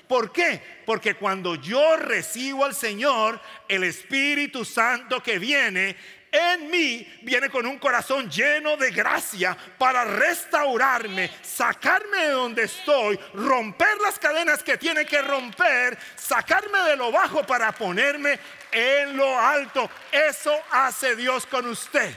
¿Por 0.08 0.32
qué? 0.32 0.62
Porque 0.86 1.16
cuando 1.16 1.56
yo 1.56 1.98
recibo 1.98 2.66
al 2.66 2.74
Señor, 2.74 3.42
el 3.68 3.84
Espíritu 3.84 4.64
Santo 4.64 5.22
que 5.22 5.38
viene 5.38 5.98
en 6.32 6.70
mí 6.70 7.08
viene 7.22 7.50
con 7.50 7.66
un 7.66 7.80
corazón 7.80 8.30
lleno 8.30 8.76
de 8.76 8.92
gracia 8.92 9.58
para 9.78 10.04
restaurarme, 10.04 11.32
sacarme 11.42 12.18
de 12.18 12.32
donde 12.32 12.64
estoy, 12.64 13.20
romper 13.34 13.98
las 14.02 14.20
cadenas 14.20 14.62
que 14.62 14.78
tiene 14.78 15.06
que 15.06 15.22
romper, 15.22 15.98
sacarme 16.16 16.80
de 16.80 16.96
lo 16.98 17.12
bajo 17.12 17.44
para 17.44 17.72
ponerme 17.72 18.40
en 18.72 19.16
lo 19.16 19.40
alto. 19.40 19.90
Eso 20.12 20.54
hace 20.72 21.16
Dios 21.16 21.46
con 21.46 21.66
usted. 21.68 22.16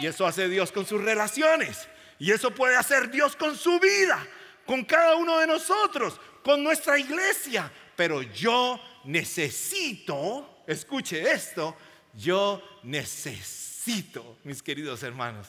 Y 0.00 0.06
eso 0.06 0.26
hace 0.26 0.48
Dios 0.48 0.70
con 0.72 0.86
sus 0.86 1.02
relaciones. 1.02 1.88
Y 2.18 2.32
eso 2.32 2.50
puede 2.52 2.76
hacer 2.76 3.10
Dios 3.10 3.34
con 3.34 3.56
su 3.56 3.80
vida, 3.80 4.24
con 4.66 4.84
cada 4.84 5.16
uno 5.16 5.38
de 5.38 5.46
nosotros, 5.46 6.20
con 6.44 6.62
nuestra 6.62 6.98
iglesia. 6.98 7.70
Pero 7.96 8.22
yo 8.22 8.80
necesito, 9.04 10.62
escuche 10.66 11.32
esto, 11.32 11.76
yo 12.14 12.62
necesito, 12.82 14.36
mis 14.44 14.62
queridos 14.62 15.02
hermanos, 15.02 15.48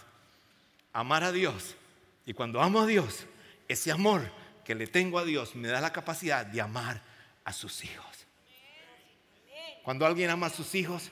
amar 0.92 1.24
a 1.24 1.32
Dios. 1.32 1.76
Y 2.26 2.34
cuando 2.34 2.62
amo 2.62 2.82
a 2.82 2.86
Dios, 2.86 3.26
ese 3.68 3.92
amor 3.92 4.32
que 4.64 4.76
le 4.76 4.88
tengo 4.88 5.20
a 5.20 5.26
Dios 5.26 5.56
me 5.56 5.68
da 5.68 5.82
la 5.82 5.92
capacidad 5.92 6.46
de 6.46 6.62
amar 6.62 7.02
a 7.44 7.54
sus 7.54 7.84
hijos. 7.84 8.26
Cuando 9.84 10.06
alguien 10.06 10.30
ama 10.30 10.48
a 10.48 10.50
sus 10.50 10.74
hijos, 10.76 11.12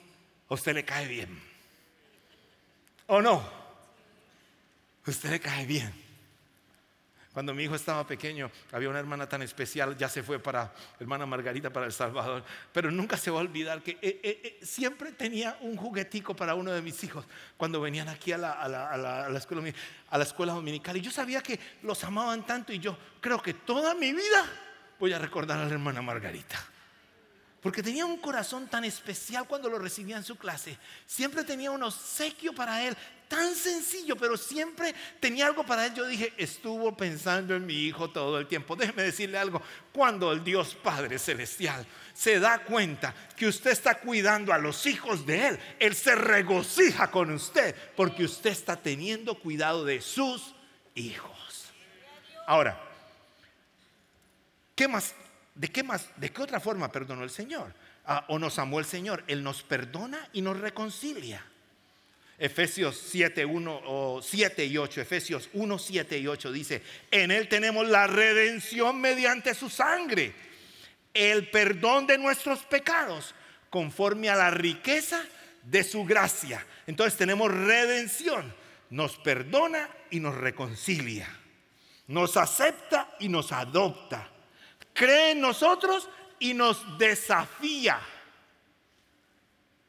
a 0.49 0.53
usted 0.53 0.73
le 0.73 0.85
cae 0.85 1.07
bien. 1.07 1.41
¿O 3.07 3.21
no? 3.21 3.43
Usted 5.05 5.31
le 5.31 5.39
cae 5.39 5.65
bien. 5.65 6.00
Cuando 7.33 7.53
mi 7.53 7.63
hijo 7.63 7.75
estaba 7.75 8.05
pequeño, 8.05 8.51
había 8.73 8.89
una 8.89 8.99
hermana 8.99 9.27
tan 9.27 9.41
especial, 9.41 9.95
ya 9.97 10.09
se 10.09 10.21
fue 10.21 10.37
para, 10.37 10.73
hermana 10.99 11.25
Margarita, 11.25 11.69
para 11.71 11.85
El 11.85 11.93
Salvador, 11.93 12.43
pero 12.73 12.91
nunca 12.91 13.15
se 13.15 13.31
va 13.31 13.37
a 13.37 13.41
olvidar 13.41 13.81
que 13.81 13.91
eh, 13.91 14.19
eh, 14.21 14.41
eh, 14.43 14.59
siempre 14.65 15.13
tenía 15.13 15.57
un 15.61 15.77
juguetico 15.77 16.35
para 16.35 16.55
uno 16.55 16.71
de 16.71 16.81
mis 16.81 17.01
hijos 17.05 17.25
cuando 17.55 17.79
venían 17.79 18.09
aquí 18.09 18.33
a 18.33 18.37
la, 18.37 18.51
a, 18.51 18.67
la, 18.67 19.37
escuela, 19.37 19.63
a 20.09 20.17
la 20.17 20.23
escuela 20.25 20.53
dominical. 20.53 20.97
Y 20.97 21.01
yo 21.01 21.11
sabía 21.11 21.41
que 21.41 21.57
los 21.83 22.03
amaban 22.03 22.45
tanto 22.45 22.73
y 22.73 22.79
yo 22.79 22.97
creo 23.21 23.41
que 23.41 23.53
toda 23.53 23.93
mi 23.93 24.11
vida 24.11 24.45
voy 24.99 25.13
a 25.13 25.19
recordar 25.19 25.57
a 25.57 25.65
la 25.65 25.71
hermana 25.71 26.01
Margarita. 26.01 26.59
Porque 27.61 27.83
tenía 27.83 28.05
un 28.05 28.17
corazón 28.17 28.67
tan 28.67 28.83
especial 28.83 29.47
cuando 29.47 29.69
lo 29.69 29.77
recibía 29.77 30.17
en 30.17 30.23
su 30.23 30.35
clase. 30.35 30.77
Siempre 31.05 31.43
tenía 31.43 31.71
un 31.71 31.83
obsequio 31.83 32.53
para 32.53 32.83
él, 32.83 32.97
tan 33.31 33.55
sencillo, 33.55 34.17
pero 34.17 34.35
siempre 34.35 34.93
tenía 35.21 35.47
algo 35.47 35.65
para 35.65 35.85
él. 35.85 35.93
Yo 35.93 36.05
dije, 36.05 36.33
estuvo 36.35 36.97
pensando 36.97 37.55
en 37.55 37.65
mi 37.65 37.75
hijo 37.75 38.09
todo 38.09 38.37
el 38.37 38.45
tiempo. 38.45 38.75
Déjeme 38.75 39.03
decirle 39.03 39.37
algo, 39.37 39.61
cuando 39.93 40.33
el 40.33 40.43
Dios 40.43 40.75
Padre 40.75 41.17
Celestial 41.17 41.87
se 42.13 42.41
da 42.41 42.59
cuenta 42.65 43.15
que 43.37 43.47
usted 43.47 43.71
está 43.71 43.99
cuidando 43.99 44.51
a 44.51 44.57
los 44.57 44.85
hijos 44.85 45.25
de 45.25 45.47
Él, 45.47 45.59
Él 45.79 45.95
se 45.95 46.13
regocija 46.13 47.09
con 47.09 47.31
usted 47.31 47.73
porque 47.95 48.25
usted 48.25 48.49
está 48.49 48.75
teniendo 48.75 49.39
cuidado 49.39 49.85
de 49.85 50.01
sus 50.01 50.53
hijos. 50.93 51.71
Ahora, 52.45 52.77
¿qué 54.75 54.89
más 54.89 55.15
¿De 55.53 55.67
qué 55.67 55.83
más? 55.83 56.09
¿De 56.15 56.31
qué 56.31 56.41
otra 56.41 56.59
forma 56.59 56.91
perdonó 56.91 57.23
el 57.23 57.29
Señor? 57.29 57.73
Ah, 58.05 58.25
o 58.29 58.39
nos 58.39 58.57
amó 58.57 58.79
el 58.79 58.85
Señor. 58.85 59.23
Él 59.27 59.43
nos 59.43 59.63
perdona 59.63 60.29
y 60.33 60.41
nos 60.41 60.57
reconcilia. 60.57 61.45
Efesios 62.41 63.01
7, 63.09 63.45
1, 63.45 63.81
o 63.85 64.21
7 64.21 64.65
y 64.65 64.77
8, 64.77 65.01
Efesios 65.01 65.49
1, 65.53 65.79
7 65.79 66.17
y 66.17 66.27
8 66.27 66.51
dice, 66.51 66.81
en 67.09 67.31
Él 67.31 67.47
tenemos 67.47 67.87
la 67.87 68.07
redención 68.07 68.99
mediante 68.99 69.53
su 69.53 69.69
sangre, 69.69 70.33
el 71.13 71.49
perdón 71.49 72.07
de 72.07 72.17
nuestros 72.17 72.59
pecados, 72.63 73.33
conforme 73.69 74.29
a 74.29 74.35
la 74.35 74.51
riqueza 74.51 75.23
de 75.63 75.83
su 75.83 76.03
gracia. 76.03 76.65
Entonces 76.87 77.17
tenemos 77.17 77.49
redención, 77.51 78.53
nos 78.89 79.15
perdona 79.17 79.89
y 80.09 80.19
nos 80.19 80.35
reconcilia, 80.35 81.29
nos 82.07 82.35
acepta 82.35 83.15
y 83.19 83.29
nos 83.29 83.51
adopta 83.51 84.31
cree 84.93 85.31
en 85.31 85.41
nosotros 85.41 86.09
y 86.39 86.53
nos 86.53 86.97
desafía. 86.97 87.99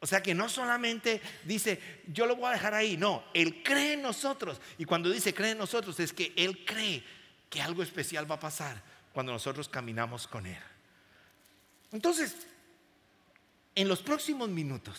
O 0.02 0.06
sea 0.06 0.20
que 0.20 0.34
no 0.34 0.48
solamente 0.48 1.22
dice, 1.44 1.80
yo 2.08 2.26
lo 2.26 2.34
voy 2.34 2.46
a 2.46 2.54
dejar 2.54 2.74
ahí, 2.74 2.96
no, 2.96 3.22
Él 3.32 3.62
cree 3.62 3.92
en 3.92 4.02
nosotros. 4.02 4.60
Y 4.76 4.84
cuando 4.84 5.08
dice 5.08 5.32
cree 5.32 5.52
en 5.52 5.58
nosotros 5.58 6.00
es 6.00 6.12
que 6.12 6.32
Él 6.36 6.64
cree 6.64 7.04
que 7.48 7.62
algo 7.62 7.84
especial 7.84 8.28
va 8.28 8.34
a 8.34 8.40
pasar 8.40 8.82
cuando 9.12 9.30
nosotros 9.30 9.68
caminamos 9.68 10.26
con 10.26 10.46
Él. 10.46 10.58
Entonces, 11.92 12.34
en 13.76 13.86
los 13.86 14.02
próximos 14.02 14.48
minutos 14.48 14.98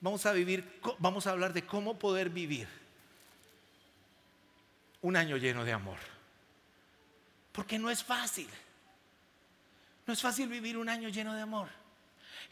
vamos 0.00 0.24
a 0.24 0.32
vivir, 0.32 0.80
vamos 1.00 1.26
a 1.26 1.32
hablar 1.32 1.52
de 1.52 1.66
cómo 1.66 1.98
poder 1.98 2.30
vivir 2.30 2.68
un 5.02 5.16
año 5.16 5.36
lleno 5.36 5.64
de 5.64 5.72
amor. 5.72 5.98
Porque 7.50 7.76
no 7.76 7.90
es 7.90 8.04
fácil. 8.04 8.48
No 10.06 10.12
es 10.12 10.20
fácil 10.20 10.48
vivir 10.48 10.78
un 10.78 10.88
año 10.88 11.08
lleno 11.08 11.34
de 11.34 11.40
amor. 11.40 11.68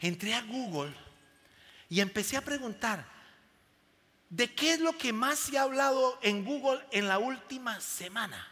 Entré 0.01 0.33
a 0.33 0.41
Google 0.41 0.93
y 1.89 1.99
empecé 2.01 2.37
a 2.37 2.41
preguntar, 2.41 3.05
¿de 4.29 4.53
qué 4.53 4.73
es 4.73 4.79
lo 4.79 4.97
que 4.97 5.13
más 5.13 5.39
se 5.39 5.57
ha 5.57 5.63
hablado 5.63 6.17
en 6.21 6.43
Google 6.43 6.85
en 6.91 7.07
la 7.07 7.19
última 7.19 7.79
semana? 7.79 8.47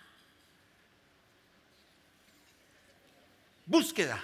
Búsqueda. 3.65 4.21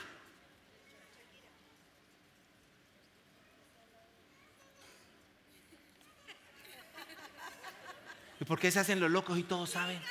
¿Y 8.40 8.46
por 8.46 8.60
qué 8.60 8.72
se 8.72 8.80
hacen 8.80 9.00
los 9.00 9.12
locos 9.12 9.38
y 9.38 9.44
todos 9.44 9.72
saben? 9.72 10.02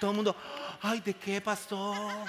Todo 0.00 0.10
el 0.10 0.16
mundo, 0.16 0.36
ay, 0.82 1.00
¿de 1.00 1.14
qué, 1.14 1.40
pastor? 1.40 2.26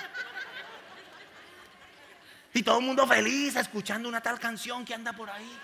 Y 2.54 2.64
todo 2.64 2.80
el 2.80 2.86
mundo 2.86 3.08
feliz 3.08 3.56
escuchando 3.56 4.10
una 4.10 4.22
tal 4.22 4.40
canción 4.40 4.84
que 4.84 4.94
anda 4.94 5.14
por 5.14 5.30
ahí. 5.30 5.60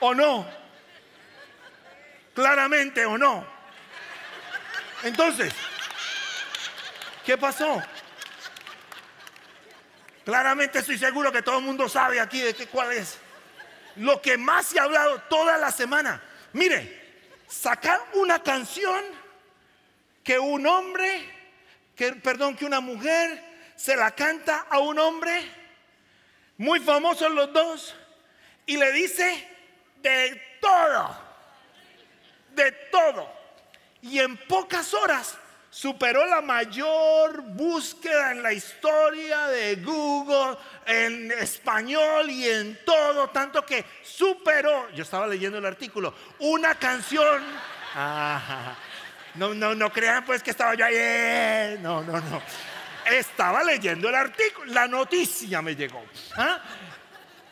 ¿O 0.00 0.14
no? 0.14 0.46
Claramente 2.34 3.04
o 3.04 3.18
no. 3.18 3.46
Entonces, 5.02 5.52
¿qué 7.24 7.36
pasó? 7.36 7.82
Claramente 10.24 10.78
estoy 10.78 10.98
seguro 10.98 11.30
que 11.30 11.42
todo 11.42 11.58
el 11.58 11.64
mundo 11.64 11.88
sabe 11.88 12.20
aquí 12.20 12.40
de 12.40 12.54
qué 12.54 12.66
cuál 12.66 12.92
es. 12.92 13.18
Lo 13.96 14.22
que 14.22 14.38
más 14.38 14.66
se 14.66 14.80
ha 14.80 14.84
hablado 14.84 15.20
toda 15.22 15.58
la 15.58 15.70
semana. 15.70 16.22
Mire, 16.52 17.04
sacar 17.46 18.00
una 18.14 18.42
canción 18.42 19.04
que 20.22 20.38
un 20.38 20.66
hombre, 20.66 21.28
que, 21.94 22.12
perdón, 22.12 22.56
que 22.56 22.64
una 22.64 22.80
mujer 22.80 23.53
se 23.76 23.96
la 23.96 24.10
canta 24.12 24.66
a 24.70 24.78
un 24.78 24.98
hombre, 24.98 25.40
muy 26.58 26.80
famosos 26.80 27.30
los 27.32 27.52
dos, 27.52 27.94
y 28.66 28.76
le 28.76 28.92
dice 28.92 29.48
de 30.00 30.58
todo, 30.60 31.16
de 32.54 32.72
todo. 32.90 33.32
Y 34.02 34.20
en 34.20 34.36
pocas 34.36 34.92
horas 34.94 35.38
superó 35.70 36.24
la 36.26 36.40
mayor 36.40 37.42
búsqueda 37.42 38.30
en 38.30 38.42
la 38.42 38.52
historia 38.52 39.48
de 39.48 39.74
Google 39.76 40.56
en 40.86 41.32
español 41.32 42.30
y 42.30 42.48
en 42.48 42.78
todo, 42.84 43.28
tanto 43.30 43.66
que 43.66 43.84
superó, 44.02 44.88
yo 44.90 45.02
estaba 45.02 45.26
leyendo 45.26 45.58
el 45.58 45.66
artículo, 45.66 46.14
una 46.38 46.76
canción. 46.76 47.42
no, 49.34 49.54
no, 49.54 49.74
no 49.74 49.92
crean 49.92 50.24
pues 50.24 50.44
que 50.44 50.52
estaba 50.52 50.74
yo 50.74 50.84
ahí, 50.84 50.94
eh, 50.96 51.78
no, 51.80 52.02
no, 52.02 52.20
no. 52.20 52.42
Estaba 53.06 53.62
leyendo 53.62 54.08
el 54.08 54.14
artículo, 54.14 54.72
la 54.72 54.88
noticia 54.88 55.60
me 55.62 55.76
llegó. 55.76 56.04
¿ah? 56.36 56.62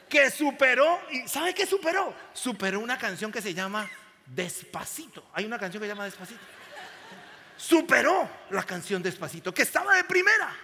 Que 0.09 0.31
superó, 0.31 1.01
¿y 1.11 1.29
sabe 1.29 1.55
qué 1.55 1.67
superó? 1.67 2.15
Superó 2.33 2.81
una 2.81 2.99
canción 2.99 3.31
que 3.31 3.43
se 3.43 3.55
llama 3.55 3.89
Despacito. 4.27 5.29
Hay 5.35 5.45
una 5.45 5.59
canción 5.59 5.81
que 5.81 5.87
se 5.87 5.93
llama 5.93 6.05
Despacito 6.05 6.41
superó 7.63 8.29
la 8.51 8.65
canción 8.65 9.03
Despacito, 9.03 9.55
que 9.55 9.63
estaba 9.63 9.95
de 9.95 10.05
primera. 10.05 10.55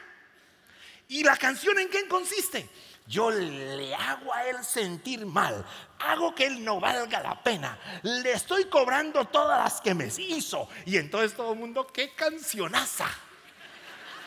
¿Y 1.08 1.22
la 1.22 1.36
canción 1.36 1.78
en 1.78 1.88
qué 1.88 2.06
consiste? 2.08 2.68
Yo 3.06 3.30
le 3.30 3.94
hago 3.94 4.34
a 4.34 4.46
él 4.48 4.62
sentir 4.62 5.24
mal, 5.24 5.64
hago 6.00 6.34
que 6.34 6.46
él 6.46 6.62
no 6.62 6.78
valga 6.78 7.20
la 7.20 7.42
pena, 7.42 7.78
le 8.02 8.32
estoy 8.32 8.66
cobrando 8.66 9.24
todas 9.26 9.64
las 9.64 9.80
que 9.80 9.94
me 9.94 10.06
hizo. 10.06 10.68
Y 10.84 10.98
entonces 10.98 11.34
todo 11.34 11.52
el 11.52 11.58
mundo, 11.58 11.86
qué 11.86 12.12
cancionaza. 12.14 13.08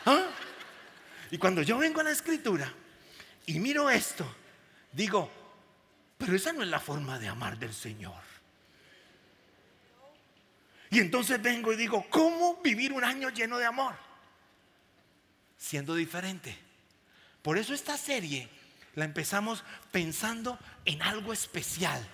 ¿Ah? 0.06 0.24
Y 1.32 1.38
cuando 1.38 1.62
yo 1.62 1.78
vengo 1.78 2.02
a 2.02 2.04
la 2.04 2.10
escritura 2.10 2.70
y 3.46 3.58
miro 3.58 3.88
esto, 3.88 4.30
digo, 4.92 5.32
pero 6.18 6.36
esa 6.36 6.52
no 6.52 6.62
es 6.62 6.68
la 6.68 6.78
forma 6.78 7.18
de 7.18 7.26
amar 7.26 7.58
del 7.58 7.72
Señor. 7.72 8.20
Y 10.90 11.00
entonces 11.00 11.40
vengo 11.40 11.72
y 11.72 11.76
digo, 11.76 12.04
¿cómo 12.10 12.60
vivir 12.62 12.92
un 12.92 13.02
año 13.02 13.30
lleno 13.30 13.56
de 13.56 13.64
amor? 13.64 13.94
Siendo 15.56 15.94
diferente. 15.94 16.54
Por 17.40 17.56
eso 17.56 17.72
esta 17.72 17.96
serie 17.96 18.50
la 18.94 19.06
empezamos 19.06 19.64
pensando 19.90 20.58
en 20.84 21.00
algo 21.00 21.32
especial. 21.32 22.06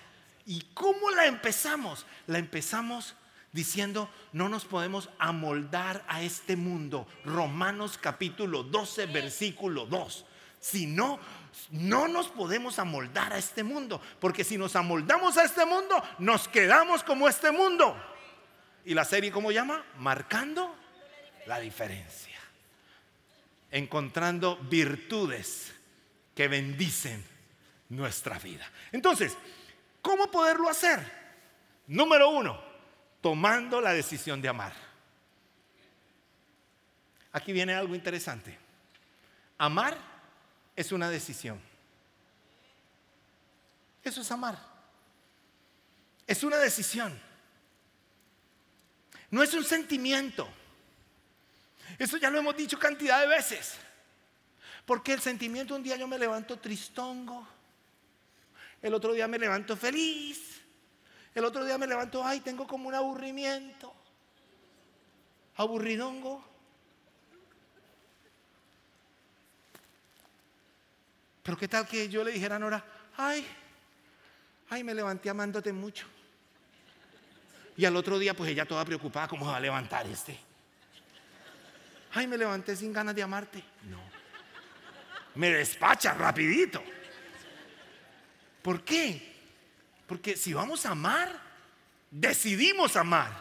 ¿Y 0.45 0.61
cómo 0.73 1.11
la 1.11 1.25
empezamos? 1.25 2.05
La 2.25 2.39
empezamos 2.39 3.15
diciendo, 3.51 4.09
no 4.31 4.49
nos 4.49 4.65
podemos 4.65 5.09
amoldar 5.17 6.03
a 6.07 6.21
este 6.21 6.55
mundo. 6.55 7.07
Romanos 7.25 7.97
capítulo 7.97 8.63
12, 8.63 9.07
versículo 9.07 9.85
2. 9.85 10.25
Si 10.59 10.85
no, 10.85 11.19
no 11.71 12.07
nos 12.07 12.27
podemos 12.27 12.79
amoldar 12.79 13.33
a 13.33 13.37
este 13.37 13.63
mundo. 13.63 14.01
Porque 14.19 14.43
si 14.43 14.57
nos 14.57 14.75
amoldamos 14.75 15.37
a 15.37 15.43
este 15.43 15.65
mundo, 15.65 16.01
nos 16.19 16.47
quedamos 16.47 17.03
como 17.03 17.27
este 17.27 17.51
mundo. 17.51 17.95
¿Y 18.85 18.93
la 18.93 19.05
serie 19.05 19.31
cómo 19.31 19.51
llama? 19.51 19.83
Marcando 19.97 20.75
la 21.45 21.59
diferencia. 21.59 22.37
Encontrando 23.71 24.57
virtudes 24.57 25.73
que 26.35 26.47
bendicen 26.47 27.23
nuestra 27.89 28.39
vida. 28.39 28.69
Entonces, 28.91 29.35
¿cómo 30.01 30.29
poderlo 30.31 30.69
hacer? 30.69 31.19
Número 31.87 32.29
uno, 32.29 32.68
tomando 33.21 33.81
la 33.81 33.93
decisión 33.93 34.41
de 34.41 34.49
amar. 34.49 34.73
Aquí 37.31 37.53
viene 37.53 37.73
algo 37.73 37.95
interesante. 37.95 38.57
Amar 39.57 39.97
es 40.75 40.91
una 40.91 41.09
decisión. 41.09 41.59
Eso 44.03 44.21
es 44.21 44.31
amar. 44.31 44.57
Es 46.25 46.43
una 46.43 46.57
decisión. 46.57 47.19
No 49.31 49.43
es 49.43 49.53
un 49.53 49.63
sentimiento. 49.63 50.47
Eso 51.97 52.17
ya 52.17 52.29
lo 52.29 52.39
hemos 52.39 52.55
dicho 52.55 52.79
cantidad 52.79 53.19
de 53.21 53.27
veces. 53.27 53.75
Porque 54.85 55.13
el 55.13 55.21
sentimiento 55.21 55.75
un 55.75 55.83
día 55.83 55.97
yo 55.97 56.07
me 56.07 56.17
levanto 56.17 56.57
tristongo, 56.57 57.47
el 58.81 58.93
otro 58.93 59.13
día 59.13 59.27
me 59.27 59.37
levanto 59.37 59.77
feliz, 59.77 60.58
el 61.35 61.45
otro 61.45 61.63
día 61.63 61.77
me 61.77 61.87
levanto, 61.87 62.23
ay, 62.23 62.39
tengo 62.39 62.67
como 62.67 62.87
un 62.87 62.95
aburrimiento, 62.95 63.93
aburridongo. 65.55 66.43
Pero 71.43 71.57
qué 71.57 71.67
tal 71.67 71.87
que 71.87 72.09
yo 72.09 72.23
le 72.23 72.31
dijera 72.31 72.57
a 72.57 72.59
Nora, 72.59 72.83
ay, 73.17 73.45
ay, 74.69 74.83
me 74.83 74.93
levanté 74.93 75.29
amándote 75.29 75.73
mucho. 75.73 76.05
Y 77.77 77.85
al 77.85 77.95
otro 77.95 78.19
día, 78.19 78.33
pues 78.33 78.51
ella 78.51 78.65
toda 78.65 78.83
preocupada, 78.83 79.27
¿cómo 79.27 79.45
va 79.45 79.55
a 79.55 79.59
levantar 79.59 80.05
este? 80.07 80.37
Ay, 82.13 82.27
me 82.27 82.37
levanté 82.37 82.75
sin 82.75 82.91
ganas 82.91 83.15
de 83.15 83.23
amarte. 83.23 83.63
No. 83.83 84.01
Me 85.35 85.51
despacha 85.51 86.13
rapidito. 86.13 86.83
¿Por 88.61 88.83
qué? 88.83 89.28
Porque 90.09 90.35
si 90.35 90.53
vamos 90.53 90.85
a 90.87 90.91
amar, 90.91 91.39
decidimos 92.09 92.97
amar. 92.97 93.31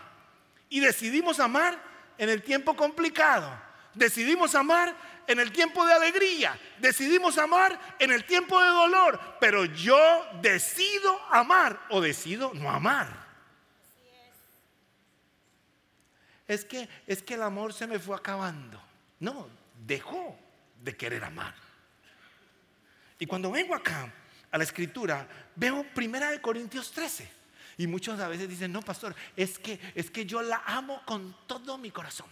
Y 0.69 0.81
decidimos 0.81 1.41
amar 1.41 1.83
en 2.19 2.29
el 2.29 2.43
tiempo 2.43 2.77
complicado. 2.77 3.51
Decidimos 3.95 4.55
amar 4.55 4.95
en 5.27 5.41
el 5.41 5.51
tiempo 5.51 5.87
de 5.87 5.95
alegría. 5.95 6.61
Decidimos 6.79 7.39
amar 7.39 7.97
en 7.99 8.13
el 8.13 8.25
tiempo 8.25 8.61
de 8.61 8.69
dolor. 8.69 9.19
Pero 9.41 9.65
yo 9.65 9.99
decido 10.43 11.19
amar 11.31 11.81
o 11.89 12.03
decido 12.03 12.53
no 12.55 12.71
amar. 12.71 13.27
es 16.49 16.65
que, 16.65 16.89
es 17.07 17.23
que 17.23 17.35
el 17.35 17.43
amor 17.43 17.75
se 17.75 17.87
me 17.87 17.99
fue 17.99 18.17
acabando. 18.17 18.83
No, 19.21 19.49
dejó 19.87 20.37
de 20.83 20.97
querer 20.97 21.23
amar. 21.23 21.55
Y 23.19 23.27
cuando 23.27 23.51
vengo 23.51 23.75
acá 23.75 24.13
a 24.51 24.59
la 24.59 24.65
escritura, 24.65 25.29
veo 25.57 25.85
primera 25.95 26.31
de 26.31 26.41
Corintios 26.41 26.91
13. 26.93 27.39
Y 27.79 27.87
muchos 27.87 28.19
a 28.19 28.29
veces 28.29 28.49
dicen, 28.49 28.73
no, 28.73 28.83
pastor, 28.83 29.15
es 29.37 29.59
que, 29.59 29.79
es 29.95 30.11
que 30.11 30.27
yo 30.27 30.43
la 30.43 30.63
amo 30.67 31.03
con 31.07 31.37
todo 31.47 31.79
mi 31.79 31.91
corazón. 31.91 32.27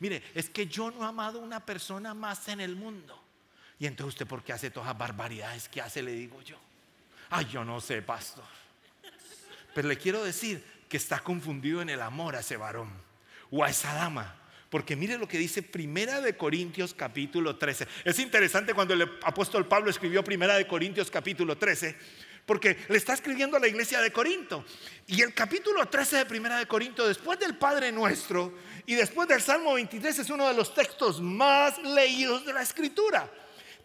Mire, 0.00 0.22
es 0.34 0.50
que 0.50 0.66
yo 0.66 0.90
no 0.90 1.02
he 1.02 1.08
amado 1.08 1.40
a 1.40 1.42
una 1.42 1.64
persona 1.64 2.12
más 2.12 2.48
en 2.48 2.60
el 2.60 2.76
mundo. 2.76 3.18
Y 3.78 3.86
entonces 3.86 4.14
usted, 4.14 4.26
¿por 4.26 4.42
qué 4.42 4.52
hace 4.52 4.70
todas 4.70 4.88
las 4.88 4.98
barbaridades 4.98 5.68
que 5.68 5.80
hace? 5.80 6.02
Le 6.02 6.12
digo 6.12 6.42
yo. 6.42 6.58
Ay, 7.30 7.46
yo 7.46 7.64
no 7.64 7.80
sé, 7.80 8.02
pastor. 8.02 8.44
Pero 9.74 9.88
le 9.88 9.96
quiero 9.96 10.22
decir 10.22 10.62
que 10.88 10.96
está 10.96 11.20
confundido 11.20 11.80
en 11.80 11.88
el 11.88 12.02
amor 12.02 12.36
a 12.36 12.40
ese 12.40 12.56
varón 12.56 12.90
o 13.50 13.64
a 13.64 13.70
esa 13.70 13.94
dama. 13.94 14.36
Porque 14.70 14.94
mire 14.94 15.18
lo 15.18 15.26
que 15.26 15.36
dice 15.36 15.64
Primera 15.64 16.20
de 16.20 16.36
Corintios 16.36 16.94
capítulo 16.94 17.56
13. 17.56 17.88
Es 18.04 18.20
interesante 18.20 18.72
cuando 18.72 18.94
el 18.94 19.02
apóstol 19.24 19.66
Pablo 19.66 19.90
escribió 19.90 20.22
Primera 20.22 20.54
de 20.56 20.68
Corintios 20.68 21.10
capítulo 21.10 21.58
13, 21.58 21.96
porque 22.46 22.76
le 22.88 22.96
está 22.96 23.12
escribiendo 23.12 23.56
a 23.56 23.60
la 23.60 23.66
iglesia 23.66 24.00
de 24.00 24.12
Corinto. 24.12 24.64
Y 25.08 25.22
el 25.22 25.34
capítulo 25.34 25.84
13 25.86 26.18
de 26.18 26.26
Primera 26.26 26.56
de 26.56 26.66
Corinto, 26.66 27.08
después 27.08 27.40
del 27.40 27.56
Padre 27.56 27.90
Nuestro 27.90 28.54
y 28.86 28.94
después 28.94 29.26
del 29.26 29.42
Salmo 29.42 29.74
23, 29.74 30.20
es 30.20 30.30
uno 30.30 30.46
de 30.46 30.54
los 30.54 30.72
textos 30.72 31.20
más 31.20 31.76
leídos 31.82 32.46
de 32.46 32.52
la 32.52 32.62
Escritura. 32.62 33.28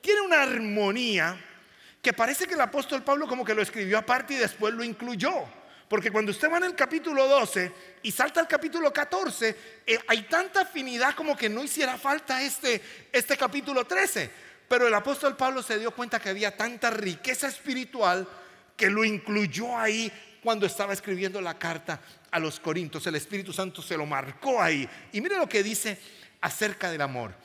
Tiene 0.01 0.21
una 0.21 0.43
armonía 0.43 1.35
que 1.99 2.13
parece 2.13 2.45
que 2.45 2.53
el 2.53 2.61
apóstol 2.61 3.01
Pablo 3.03 3.27
como 3.27 3.43
que 3.43 3.55
lo 3.55 3.63
escribió 3.63 3.97
aparte 3.97 4.35
y 4.35 4.37
después 4.37 4.71
lo 4.75 4.83
incluyó. 4.83 5.33
Porque 5.87 6.11
cuando 6.11 6.31
usted 6.31 6.51
va 6.51 6.57
en 6.57 6.63
el 6.63 6.75
capítulo 6.75 7.27
12 7.27 7.71
y 8.03 8.11
salta 8.11 8.39
al 8.39 8.47
capítulo 8.47 8.91
14, 8.91 9.55
eh, 9.85 9.99
hay 10.07 10.23
tanta 10.23 10.61
afinidad 10.61 11.13
como 11.13 11.37
que 11.37 11.47
no 11.47 11.63
hiciera 11.63 11.97
falta 11.97 12.41
este, 12.41 12.81
este 13.11 13.37
capítulo 13.37 13.85
13. 13.85 14.31
Pero 14.67 14.87
el 14.87 14.93
apóstol 14.93 15.37
Pablo 15.37 15.61
se 15.61 15.77
dio 15.77 15.91
cuenta 15.91 16.19
que 16.19 16.29
había 16.29 16.57
tanta 16.57 16.89
riqueza 16.89 17.47
espiritual 17.47 18.27
que 18.75 18.89
lo 18.89 19.05
incluyó 19.05 19.77
ahí 19.77 20.11
cuando 20.43 20.65
estaba 20.65 20.93
escribiendo 20.93 21.39
la 21.39 21.57
carta 21.57 22.01
a 22.31 22.39
los 22.39 22.59
Corintios. 22.59 23.05
El 23.07 23.15
Espíritu 23.15 23.53
Santo 23.53 23.81
se 23.81 23.97
lo 23.97 24.05
marcó 24.05 24.61
ahí. 24.61 24.89
Y 25.11 25.21
mire 25.21 25.37
lo 25.37 25.47
que 25.47 25.63
dice 25.63 25.99
acerca 26.41 26.89
del 26.89 27.01
amor. 27.01 27.35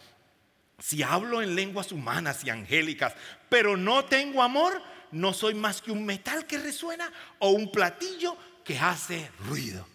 Si 0.79 1.03
hablo 1.03 1.43
en 1.43 1.55
lenguas 1.55 1.93
humanas 1.93 2.43
y 2.45 2.51
angélicas, 2.51 3.15
pero 3.51 3.77
no 3.77 4.07
tengo 4.07 4.43
amor, 4.43 4.83
no 5.13 5.33
soy 5.33 5.55
más 5.55 5.81
que 5.81 5.91
un 5.91 6.05
metal 6.05 6.47
que 6.47 6.59
resuena 6.59 7.11
o 7.39 7.51
un 7.51 7.71
platillo 7.71 8.37
que 8.65 8.79
hace 8.79 9.31
ruido. 9.41 9.87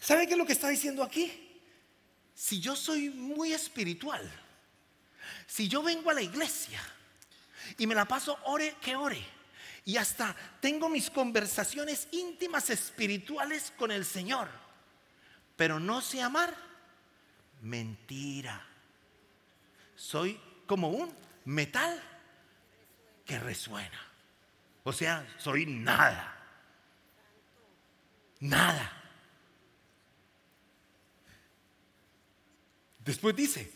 ¿Sabe 0.00 0.26
qué 0.26 0.32
es 0.32 0.38
lo 0.38 0.46
que 0.46 0.52
está 0.52 0.68
diciendo 0.68 1.02
aquí? 1.02 1.60
Si 2.34 2.60
yo 2.60 2.76
soy 2.76 3.10
muy 3.10 3.52
espiritual, 3.52 4.28
si 5.46 5.68
yo 5.68 5.82
vengo 5.82 6.10
a 6.10 6.14
la 6.14 6.22
iglesia 6.22 6.80
y 7.76 7.86
me 7.86 7.94
la 7.94 8.06
paso 8.06 8.38
ore 8.44 8.76
que 8.80 8.96
ore, 8.96 9.24
y 9.84 9.96
hasta 9.96 10.36
tengo 10.60 10.88
mis 10.88 11.10
conversaciones 11.10 12.08
íntimas 12.12 12.70
espirituales 12.70 13.72
con 13.76 13.90
el 13.90 14.04
Señor, 14.04 14.48
pero 15.56 15.80
no 15.80 16.00
sé 16.00 16.22
amar, 16.22 16.54
mentira. 17.62 18.64
Soy 19.96 20.40
como 20.66 20.90
un 20.90 21.12
metal 21.44 22.00
que 23.28 23.38
resuena. 23.38 24.00
O 24.84 24.92
sea, 24.92 25.24
soy 25.36 25.66
nada. 25.66 26.34
Nada. 28.40 28.90
Después 33.04 33.36
dice, 33.36 33.70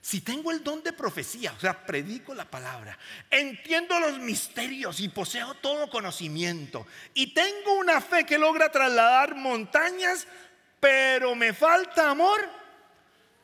si 0.00 0.20
tengo 0.22 0.50
el 0.50 0.64
don 0.64 0.82
de 0.82 0.92
profecía, 0.92 1.52
o 1.52 1.60
sea, 1.60 1.86
predico 1.86 2.34
la 2.34 2.50
palabra, 2.50 2.98
entiendo 3.30 4.00
los 4.00 4.18
misterios 4.18 4.98
y 4.98 5.08
poseo 5.08 5.54
todo 5.54 5.88
conocimiento, 5.88 6.84
y 7.14 7.32
tengo 7.32 7.74
una 7.74 8.00
fe 8.00 8.26
que 8.26 8.38
logra 8.38 8.72
trasladar 8.72 9.36
montañas, 9.36 10.26
pero 10.80 11.36
me 11.36 11.52
falta 11.52 12.10
amor, 12.10 12.40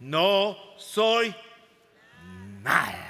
no 0.01 0.57
soy 0.79 1.35
nada. 2.63 3.04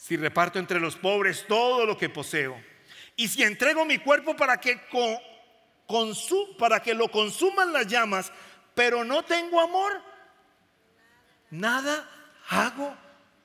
Si 0.00 0.16
reparto 0.16 0.58
entre 0.58 0.80
los 0.80 0.96
pobres 0.96 1.44
todo 1.46 1.84
lo 1.84 1.94
que 1.98 2.08
poseo, 2.08 2.58
y 3.16 3.28
si 3.28 3.42
entrego 3.42 3.84
mi 3.84 3.98
cuerpo 3.98 4.34
para 4.34 4.58
que, 4.58 4.80
para 6.58 6.80
que 6.80 6.94
lo 6.94 7.10
consuman 7.10 7.70
las 7.70 7.86
llamas, 7.86 8.32
pero 8.74 9.04
no 9.04 9.22
tengo 9.22 9.60
amor, 9.60 10.00
nada 11.50 12.08
hago 12.48 12.96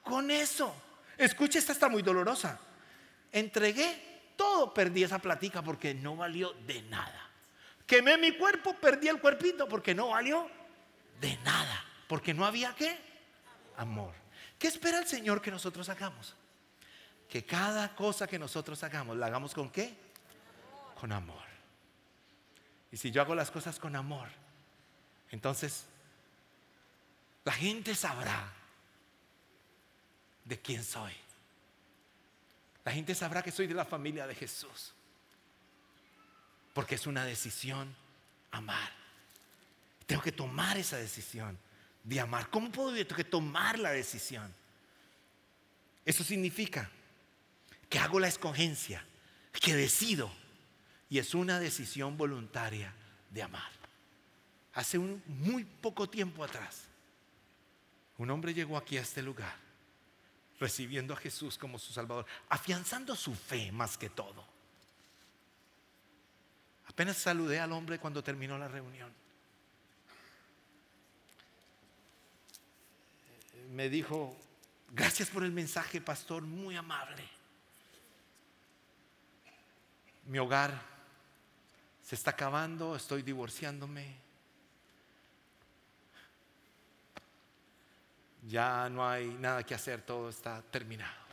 con 0.01 0.31
eso. 0.31 0.73
Escucha, 1.17 1.59
esta 1.59 1.73
está 1.73 1.89
muy 1.89 2.01
dolorosa. 2.01 2.57
Entregué 3.33 4.31
todo, 4.37 4.73
perdí 4.73 5.03
esa 5.03 5.19
platica 5.19 5.61
porque 5.61 5.93
no 5.93 6.15
valió 6.15 6.53
de 6.65 6.81
nada. 6.83 7.29
Quemé 7.85 8.17
mi 8.17 8.31
cuerpo, 8.37 8.75
perdí 8.75 9.09
el 9.09 9.19
cuerpito 9.19 9.67
porque 9.67 9.93
no 9.93 10.07
valió 10.07 10.49
de 11.19 11.35
nada. 11.43 11.83
Porque 12.07 12.33
no 12.33 12.45
había 12.45 12.73
qué? 12.75 12.97
Amor. 13.75 14.13
¿Qué 14.57 14.67
espera 14.67 14.99
el 14.99 15.05
Señor 15.05 15.41
que 15.41 15.51
nosotros 15.51 15.89
hagamos? 15.89 16.33
Que 17.29 17.45
cada 17.45 17.95
cosa 17.95 18.27
que 18.27 18.39
nosotros 18.39 18.83
hagamos, 18.83 19.17
la 19.17 19.27
hagamos 19.27 19.53
con 19.53 19.69
qué? 19.69 19.95
Con 20.99 21.11
amor. 21.11 21.43
Y 22.91 22.97
si 22.97 23.11
yo 23.11 23.21
hago 23.21 23.35
las 23.35 23.51
cosas 23.51 23.77
con 23.79 23.95
amor, 23.95 24.29
entonces 25.31 25.85
la 27.43 27.51
gente 27.51 27.93
sabrá 27.93 28.53
de 30.45 30.59
quién 30.59 30.83
soy. 30.83 31.13
La 32.85 32.91
gente 32.91 33.15
sabrá 33.15 33.41
que 33.41 33.51
soy 33.51 33.67
de 33.67 33.73
la 33.73 33.85
familia 33.85 34.27
de 34.27 34.35
Jesús. 34.35 34.93
Porque 36.73 36.95
es 36.95 37.07
una 37.07 37.25
decisión 37.25 37.95
amar. 38.51 38.91
Tengo 40.05 40.21
que 40.21 40.31
tomar 40.31 40.77
esa 40.77 40.97
decisión 40.97 41.57
de 42.03 42.19
amar. 42.19 42.49
¿Cómo 42.49 42.71
puedo? 42.71 42.93
Tengo 42.93 43.15
que 43.15 43.23
tomar 43.23 43.79
la 43.79 43.91
decisión. 43.91 44.53
Eso 46.05 46.23
significa 46.23 46.89
hago 47.97 48.19
la 48.19 48.27
escogencia, 48.27 49.05
que 49.51 49.75
decido. 49.75 50.31
Y 51.09 51.19
es 51.19 51.33
una 51.35 51.59
decisión 51.59 52.17
voluntaria 52.17 52.93
de 53.29 53.43
amar. 53.43 53.71
Hace 54.73 54.97
un 54.97 55.21
muy 55.27 55.63
poco 55.63 56.09
tiempo 56.09 56.43
atrás, 56.43 56.83
un 58.17 58.29
hombre 58.29 58.53
llegó 58.53 58.77
aquí 58.77 58.97
a 58.97 59.01
este 59.01 59.21
lugar, 59.21 59.55
recibiendo 60.59 61.13
a 61.13 61.17
Jesús 61.17 61.57
como 61.57 61.79
su 61.79 61.93
Salvador, 61.93 62.25
afianzando 62.49 63.15
su 63.15 63.35
fe 63.35 63.71
más 63.71 63.97
que 63.97 64.09
todo. 64.09 64.45
Apenas 66.87 67.17
saludé 67.17 67.59
al 67.59 67.71
hombre 67.71 67.99
cuando 67.99 68.23
terminó 68.23 68.57
la 68.57 68.67
reunión. 68.67 69.13
Me 73.71 73.89
dijo, 73.89 74.37
gracias 74.91 75.29
por 75.29 75.43
el 75.43 75.51
mensaje, 75.51 75.99
pastor, 75.99 76.43
muy 76.43 76.75
amable. 76.75 77.34
Mi 80.25 80.39
hogar 80.39 80.81
se 82.01 82.15
está 82.15 82.31
acabando, 82.31 82.95
estoy 82.95 83.21
divorciándome. 83.21 84.15
Ya 88.47 88.89
no 88.89 89.07
hay 89.07 89.27
nada 89.27 89.63
que 89.63 89.73
hacer, 89.73 90.01
todo 90.01 90.29
está 90.29 90.61
terminado. 90.61 91.25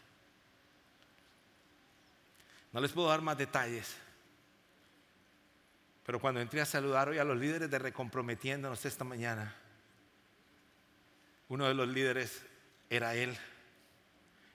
No 2.73 2.81
les 2.81 2.91
puedo 2.93 3.09
dar 3.09 3.21
más 3.21 3.37
detalles. 3.37 3.97
Pero 6.05 6.19
cuando 6.21 6.41
entré 6.41 6.61
a 6.61 6.67
saludar 6.67 7.11
hoy 7.11 7.19
a 7.19 7.25
los 7.25 7.37
líderes 7.37 7.71
de 7.71 7.79
Recomprometiéndonos 7.79 8.85
esta 8.85 9.05
mañana, 9.05 9.55
uno 11.49 11.69
de 11.69 11.75
los 11.75 11.87
líderes 11.87 12.45
era 12.89 13.15
él. 13.15 13.37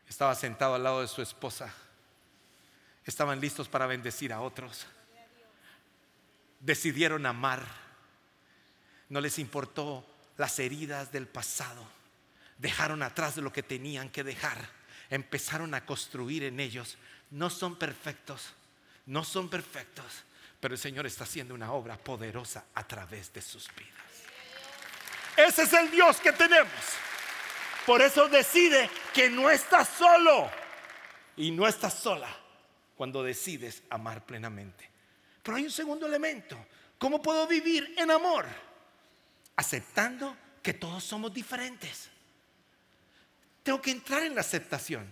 Estaba 0.08 0.34
sentado 0.34 0.76
al 0.76 0.84
lado 0.84 1.02
de 1.02 1.08
su 1.08 1.22
esposa. 1.22 1.74
Estaban 3.08 3.42
listos 3.42 3.68
para 3.68 3.88
bendecir 3.88 4.32
a 4.32 4.42
otros. 4.42 4.86
Decidieron 6.60 7.26
amar. 7.26 7.66
No 9.10 9.20
les 9.22 9.40
importó 9.40 10.06
las 10.38 10.60
heridas 10.60 11.12
del 11.12 11.28
pasado 11.28 11.98
dejaron 12.58 13.04
atrás 13.04 13.38
lo 13.38 13.54
que 13.54 13.64
tenían 13.64 14.10
que 14.10 14.24
dejar, 14.24 14.58
empezaron 15.10 15.74
a 15.74 15.86
construir 15.86 16.44
en 16.44 16.60
ellos. 16.60 16.98
No 17.32 17.50
son 17.50 17.78
perfectos, 17.78 18.54
no 19.06 19.24
son 19.24 19.50
perfectos, 19.50 20.24
pero 20.60 20.74
el 20.74 20.80
Señor 20.80 21.06
está 21.06 21.24
haciendo 21.24 21.54
una 21.54 21.72
obra 21.72 21.98
poderosa 21.98 22.66
a 22.74 22.88
través 22.88 23.32
de 23.34 23.42
sus 23.42 23.68
vidas. 23.76 23.94
Ese 25.36 25.64
es 25.64 25.74
el 25.74 25.92
Dios 25.92 26.18
que 26.18 26.32
tenemos. 26.34 26.72
Por 27.86 28.02
eso 28.02 28.28
decide 28.28 28.90
que 29.14 29.30
no 29.30 29.50
estás 29.50 29.88
solo 29.90 30.50
y 31.38 31.52
no 31.52 31.68
estás 31.68 31.94
sola 31.94 32.28
cuando 32.98 33.24
decides 33.24 33.84
amar 33.92 34.26
plenamente. 34.26 34.90
Pero 35.44 35.56
hay 35.56 35.64
un 35.64 35.72
segundo 35.72 36.08
elemento. 36.08 36.58
¿Cómo 36.98 37.22
puedo 37.22 37.46
vivir 37.48 37.94
en 37.98 38.10
amor? 38.10 38.46
Aceptando 39.56 40.36
que 40.64 40.74
todos 40.74 41.04
somos 41.04 41.32
diferentes. 41.32 42.10
Tengo 43.62 43.82
que 43.82 43.92
entrar 43.92 44.24
en 44.24 44.34
la 44.34 44.42
aceptación. 44.42 45.08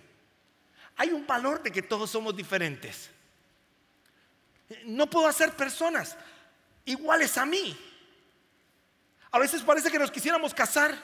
Hay 0.98 1.10
un 1.10 1.28
valor 1.28 1.62
de 1.62 1.72
que 1.72 1.84
todos 1.84 2.10
somos 2.10 2.36
diferentes. 2.36 3.12
No 4.86 5.08
puedo 5.08 5.28
hacer 5.28 5.54
personas 5.54 6.18
iguales 6.86 7.38
a 7.38 7.46
mí. 7.46 7.78
A 9.30 9.38
veces 9.38 9.62
parece 9.62 9.92
que 9.92 10.00
nos 10.00 10.10
quisiéramos 10.10 10.54
casar 10.56 10.98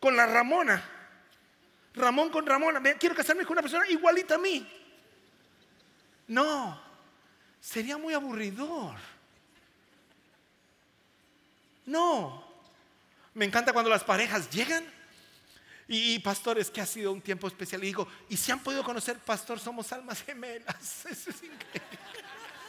con 0.00 0.16
la 0.16 0.26
Ramona. 0.26 0.82
Ramón 1.94 2.30
con 2.30 2.46
Ramona. 2.46 2.80
Quiero 2.98 3.14
casarme 3.14 3.44
con 3.44 3.52
una 3.52 3.62
persona 3.62 3.86
igualita 3.88 4.34
a 4.34 4.38
mí. 4.38 4.79
No, 6.30 6.80
sería 7.60 7.98
muy 7.98 8.14
aburridor. 8.14 8.94
No. 11.86 12.44
Me 13.34 13.46
encanta 13.46 13.72
cuando 13.72 13.90
las 13.90 14.04
parejas 14.04 14.48
llegan 14.48 14.84
y, 15.88 16.20
pastores, 16.20 16.70
que 16.70 16.80
ha 16.80 16.86
sido 16.86 17.10
un 17.10 17.20
tiempo 17.20 17.48
especial. 17.48 17.82
Y 17.82 17.88
digo, 17.88 18.06
¿y 18.28 18.36
si 18.36 18.52
han 18.52 18.60
podido 18.60 18.84
conocer, 18.84 19.18
pastor? 19.18 19.58
Somos 19.58 19.92
almas 19.92 20.22
gemelas. 20.22 21.04
Eso 21.10 21.30
es 21.30 21.42
increíble. 21.42 21.98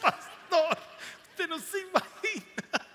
Pastor, 0.00 0.78
usted 1.30 1.48
no 1.48 1.60
se 1.60 1.82
imagina. 1.82 2.88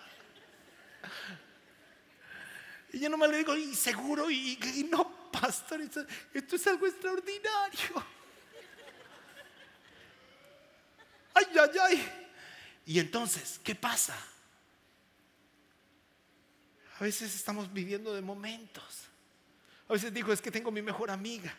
Y 2.91 2.99
yo 2.99 3.09
nomás 3.09 3.29
le 3.29 3.37
digo, 3.37 3.55
y 3.55 3.73
seguro, 3.73 4.29
y, 4.29 4.85
no, 4.91 5.31
pastor, 5.31 5.79
esto 5.79 6.55
es 6.57 6.67
algo 6.67 6.87
extraordinario. 6.87 8.16
Y 12.85 12.99
entonces, 12.99 13.59
¿qué 13.63 13.75
pasa? 13.75 14.15
A 16.99 17.03
veces 17.03 17.35
estamos 17.35 17.71
viviendo 17.71 18.13
de 18.13 18.21
momentos. 18.21 19.03
A 19.87 19.93
veces 19.93 20.13
digo, 20.13 20.33
es 20.33 20.41
que 20.41 20.51
tengo 20.51 20.71
mi 20.71 20.81
mejor 20.81 21.11
amiga. 21.11 21.53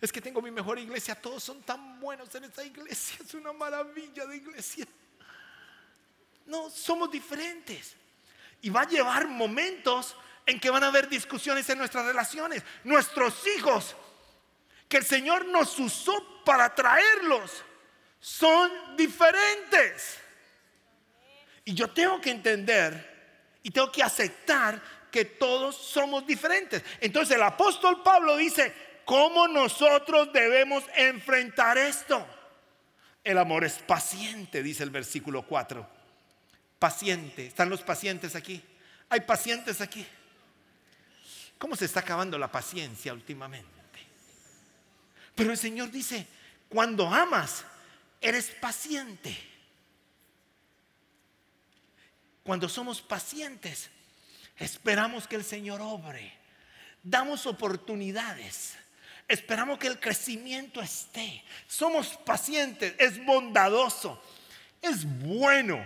Es 0.00 0.10
que 0.10 0.20
tengo 0.20 0.40
mi 0.42 0.50
mejor 0.50 0.78
iglesia. 0.78 1.14
Todos 1.14 1.44
son 1.44 1.62
tan 1.62 2.00
buenos 2.00 2.34
en 2.34 2.44
esta 2.44 2.64
iglesia. 2.64 3.18
Es 3.24 3.34
una 3.34 3.52
maravilla 3.52 4.26
de 4.26 4.36
iglesia. 4.36 4.86
No, 6.46 6.70
somos 6.70 7.10
diferentes. 7.10 7.94
Y 8.62 8.70
va 8.70 8.82
a 8.82 8.88
llevar 8.88 9.28
momentos 9.28 10.16
en 10.46 10.58
que 10.58 10.70
van 10.70 10.82
a 10.82 10.88
haber 10.88 11.08
discusiones 11.08 11.68
en 11.70 11.78
nuestras 11.78 12.04
relaciones. 12.06 12.62
Nuestros 12.84 13.46
hijos, 13.56 13.94
que 14.88 14.96
el 14.96 15.04
Señor 15.04 15.46
nos 15.46 15.78
usó 15.78 16.42
para 16.44 16.74
traerlos, 16.74 17.64
son 18.20 18.96
diferentes. 18.96 20.18
Y 21.64 21.74
yo 21.74 21.90
tengo 21.90 22.20
que 22.20 22.30
entender 22.30 23.58
y 23.62 23.70
tengo 23.70 23.90
que 23.90 24.02
aceptar 24.02 24.80
que 25.10 25.24
todos 25.24 25.76
somos 25.76 26.26
diferentes. 26.26 26.82
Entonces 27.00 27.36
el 27.36 27.42
apóstol 27.42 28.02
Pablo 28.02 28.36
dice, 28.36 28.72
¿cómo 29.04 29.48
nosotros 29.48 30.32
debemos 30.32 30.84
enfrentar 30.94 31.78
esto? 31.78 32.26
El 33.24 33.38
amor 33.38 33.64
es 33.64 33.74
paciente, 33.74 34.62
dice 34.62 34.82
el 34.82 34.90
versículo 34.90 35.42
4. 35.42 35.86
Paciente. 36.78 37.46
¿Están 37.46 37.68
los 37.68 37.82
pacientes 37.82 38.34
aquí? 38.34 38.62
Hay 39.08 39.20
pacientes 39.20 39.80
aquí. 39.80 40.06
¿Cómo 41.58 41.76
se 41.76 41.84
está 41.84 42.00
acabando 42.00 42.38
la 42.38 42.50
paciencia 42.50 43.12
últimamente? 43.12 43.68
Pero 45.34 45.50
el 45.52 45.58
Señor 45.58 45.90
dice, 45.90 46.26
cuando 46.68 47.06
amas, 47.08 47.64
eres 48.20 48.50
paciente. 48.50 49.36
Cuando 52.42 52.68
somos 52.68 53.00
pacientes, 53.00 53.90
Esperamos 54.60 55.26
que 55.26 55.36
el 55.36 55.44
Señor 55.44 55.80
obre. 55.80 56.34
Damos 57.02 57.46
oportunidades. 57.46 58.74
Esperamos 59.26 59.78
que 59.78 59.86
el 59.86 59.98
crecimiento 59.98 60.82
esté. 60.82 61.42
Somos 61.66 62.18
pacientes. 62.26 62.94
Es 62.98 63.24
bondadoso. 63.24 64.22
Es 64.82 65.06
bueno. 65.22 65.82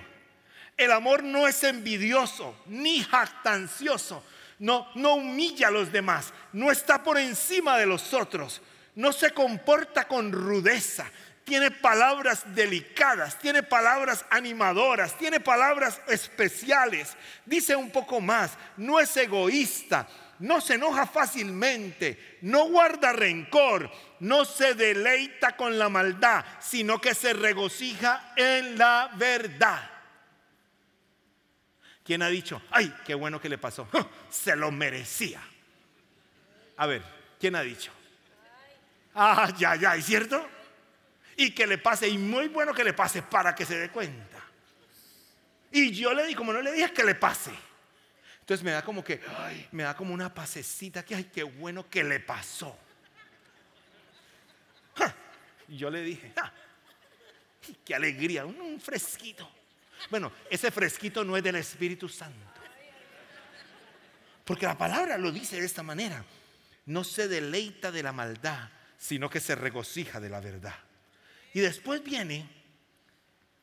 El 0.77 0.91
amor 0.91 1.23
no 1.23 1.47
es 1.47 1.63
envidioso 1.63 2.61
ni 2.67 3.01
jactancioso. 3.05 4.25
No, 4.59 4.89
no 4.97 5.15
humilla 5.15 5.69
a 5.69 5.71
los 5.71 5.93
demás. 5.93 6.33
No 6.53 6.73
está 6.73 7.05
por 7.05 7.17
encima 7.17 7.79
de 7.79 7.87
los 7.87 8.13
otros. 8.13 8.61
No 8.97 9.13
se 9.13 9.31
comporta 9.31 10.09
con 10.09 10.33
rudeza 10.33 11.09
tiene 11.45 11.71
palabras 11.71 12.43
delicadas, 12.55 13.39
tiene 13.39 13.63
palabras 13.63 14.25
animadoras, 14.31 15.17
tiene 15.19 15.41
palabras 15.41 16.01
especiales. 16.09 17.17
Dice 17.45 17.77
un 17.77 17.91
poco 17.91 18.21
más, 18.21 18.53
no 18.79 18.99
es 18.99 19.15
egoísta, 19.17 20.09
no 20.39 20.61
se 20.61 20.75
enoja 20.75 21.07
fácilmente, 21.07 22.39
no 22.43 22.69
guarda 22.69 23.13
rencor, 23.13 23.91
no 24.21 24.45
se 24.45 24.75
deleita 24.75 25.57
con 25.57 25.79
la 25.79 25.89
maldad, 25.89 26.45
sino 26.61 27.01
que 27.01 27.15
se 27.15 27.35
regocija 27.35 28.33
en 28.37 28.79
la 28.79 29.11
verdad. 29.17 29.91
¿Quién 32.03 32.23
ha 32.23 32.29
dicho, 32.29 32.61
ay, 32.71 32.95
qué 33.07 33.15
bueno 33.15 33.41
que 33.41 33.49
le 33.49 33.57
pasó? 33.57 33.89
Se 34.31 34.55
lo 34.55 34.71
merecía. 34.71 35.41
A 36.77 36.87
ver, 36.87 37.03
¿quién 37.41 37.57
ha 37.57 37.63
dicho? 37.63 37.91
Ah, 39.15 39.51
ya, 39.57 39.75
ya, 39.77 39.97
¿es 39.97 40.05
cierto? 40.05 40.47
Y 41.37 41.53
que 41.53 41.67
le 41.67 41.79
pase, 41.79 42.09
y 42.09 42.19
muy 42.19 42.49
bueno 42.49 42.73
que 42.73 42.85
le 42.85 42.93
pase 42.93 43.23
para 43.23 43.55
que 43.55 43.65
se 43.65 43.79
dé 43.79 43.91
cuenta. 43.91 44.43
Y 45.73 45.91
yo 45.93 46.15
le 46.15 46.27
di, 46.27 46.35
como 46.35 46.53
no 46.53 46.61
le 46.61 46.73
dije, 46.73 46.93
que 46.93 47.05
le 47.05 47.15
pase. 47.15 47.51
Entonces 48.41 48.63
me 48.63 48.71
da 48.71 48.83
como 48.83 49.03
que, 49.03 49.21
me 49.73 49.83
da 49.83 49.97
como 49.97 50.15
una 50.15 50.33
pasecita 50.33 51.05
que, 51.05 51.15
ay, 51.15 51.31
qué 51.33 51.43
bueno 51.43 51.89
que 51.89 52.05
le 52.05 52.21
pasó. 52.21 52.79
Y 55.69 55.79
yo 55.79 55.91
le 55.91 56.03
dije, 56.03 56.33
qué 57.85 57.95
alegría, 57.95 58.45
un 58.45 58.81
fresquito. 58.81 59.51
Bueno, 60.11 60.31
ese 60.51 60.71
fresquito 60.71 61.25
no 61.25 61.37
es 61.37 61.43
del 61.43 61.57
Espíritu 61.57 62.09
Santo. 62.09 62.39
Porque 64.45 64.67
la 64.67 64.77
palabra 64.77 65.17
lo 65.17 65.33
dice 65.33 65.59
de 65.59 65.67
esta 65.67 65.83
manera. 65.83 66.23
No 66.87 67.03
se 67.03 67.29
deleita 67.29 67.91
de 67.91 68.03
la 68.03 68.13
maldad, 68.13 68.69
sino 68.99 69.31
que 69.31 69.41
se 69.41 69.55
regocija 69.55 70.21
de 70.21 70.29
la 70.29 70.41
verdad. 70.41 70.75
Y 71.55 71.61
después 71.61 72.03
viene 72.03 72.47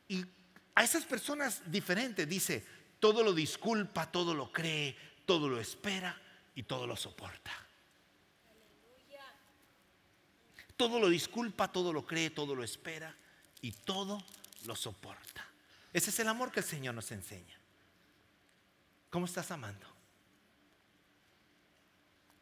y 0.08 0.26
a 0.74 0.84
esas 0.84 1.04
personas 1.04 1.62
diferentes 1.70 2.28
dice, 2.28 2.66
todo 3.00 3.22
lo 3.22 3.34
disculpa, 3.34 4.10
todo 4.10 4.34
lo 4.34 4.52
cree, 4.52 4.98
todo 5.26 5.50
lo 5.50 5.60
espera 5.60 6.20
y 6.56 6.64
todo 6.64 6.88
lo 6.88 6.96
soporta. 6.96 7.52
Todo 10.78 11.00
lo 11.00 11.10
disculpa, 11.10 11.72
todo 11.72 11.94
lo 11.94 12.06
cree, 12.06 12.32
todo 12.32 12.56
lo 12.56 12.64
espera 12.64 13.16
y 13.62 13.72
todo 13.74 14.24
lo 14.66 14.76
soporta. 14.76 15.46
Ese 15.94 16.10
es 16.10 16.20
el 16.20 16.30
amor 16.30 16.52
que 16.52 16.62
el 16.62 16.66
Señor 16.66 16.96
nos 16.96 17.12
enseña. 17.12 17.60
¿Cómo 19.10 19.26
estás 19.26 19.52
amando? 19.52 19.86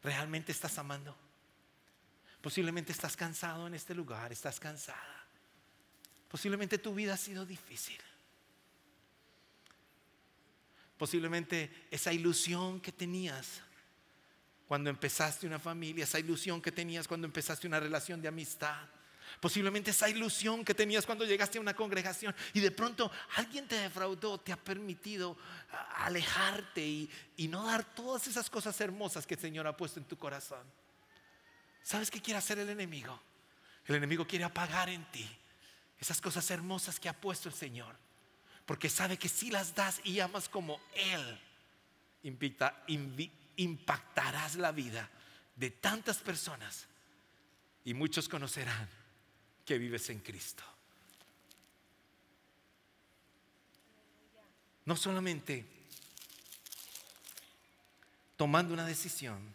¿Realmente 0.03 0.51
estás 0.51 0.77
amando? 0.77 1.17
Posiblemente 2.41 2.91
estás 2.91 3.17
cansado 3.17 3.67
en 3.67 3.73
este 3.73 3.95
lugar, 3.95 4.31
estás 4.31 4.59
cansada. 4.59 5.18
Posiblemente 6.29 6.77
tu 6.77 6.93
vida 6.93 7.15
ha 7.15 7.17
sido 7.17 7.45
difícil. 7.45 7.97
Posiblemente 10.97 11.87
esa 11.89 12.13
ilusión 12.13 12.79
que 12.79 12.91
tenías 12.91 13.61
cuando 14.67 14.91
empezaste 14.91 15.47
una 15.47 15.57
familia, 15.57 16.03
esa 16.03 16.19
ilusión 16.19 16.61
que 16.61 16.71
tenías 16.71 17.07
cuando 17.07 17.25
empezaste 17.25 17.65
una 17.65 17.79
relación 17.79 18.21
de 18.21 18.27
amistad. 18.27 18.87
Posiblemente 19.39 19.91
esa 19.91 20.09
ilusión 20.09 20.63
que 20.63 20.75
tenías 20.75 21.05
cuando 21.05 21.25
llegaste 21.25 21.57
a 21.57 21.61
una 21.61 21.75
congregación 21.75 22.35
y 22.53 22.59
de 22.59 22.71
pronto 22.71 23.11
alguien 23.35 23.67
te 23.67 23.75
defraudó, 23.75 24.39
te 24.39 24.51
ha 24.51 24.57
permitido 24.57 25.37
alejarte 25.95 26.85
y, 26.85 27.09
y, 27.37 27.47
no 27.47 27.65
dar 27.65 27.83
todas 27.95 28.27
esas 28.27 28.49
cosas 28.49 28.79
hermosas 28.81 29.25
que 29.25 29.35
el 29.35 29.39
Señor 29.39 29.65
ha 29.67 29.77
puesto 29.77 29.99
en 29.99 30.05
tu 30.05 30.17
corazón. 30.17 30.63
¿Sabes 31.81 32.11
qué 32.11 32.21
quiere 32.21 32.37
hacer 32.37 32.59
el 32.59 32.69
enemigo? 32.69 33.19
El 33.85 33.95
enemigo 33.95 34.27
quiere 34.27 34.45
apagar 34.45 34.89
en 34.89 35.09
ti 35.11 35.27
esas 35.99 36.21
cosas 36.21 36.49
hermosas 36.51 36.99
que 36.99 37.09
ha 37.09 37.13
puesto 37.13 37.49
el 37.49 37.55
Señor. 37.55 37.95
Porque 38.65 38.89
sabe 38.89 39.17
que 39.17 39.29
si 39.29 39.49
las 39.49 39.75
das 39.75 39.99
y 40.03 40.19
amas 40.19 40.47
como 40.47 40.79
Él, 40.93 41.39
impactarás 43.55 44.55
la 44.55 44.71
vida 44.71 45.09
de 45.55 45.71
tantas 45.71 46.17
personas 46.17 46.88
y 47.83 47.93
muchos 47.93 48.29
conocerán 48.29 48.88
que 49.65 49.77
vives 49.77 50.09
en 50.09 50.19
Cristo. 50.19 50.63
No 54.85 54.95
solamente 54.95 55.65
tomando 58.38 58.73
una 58.73 58.85
decisión 58.85 59.53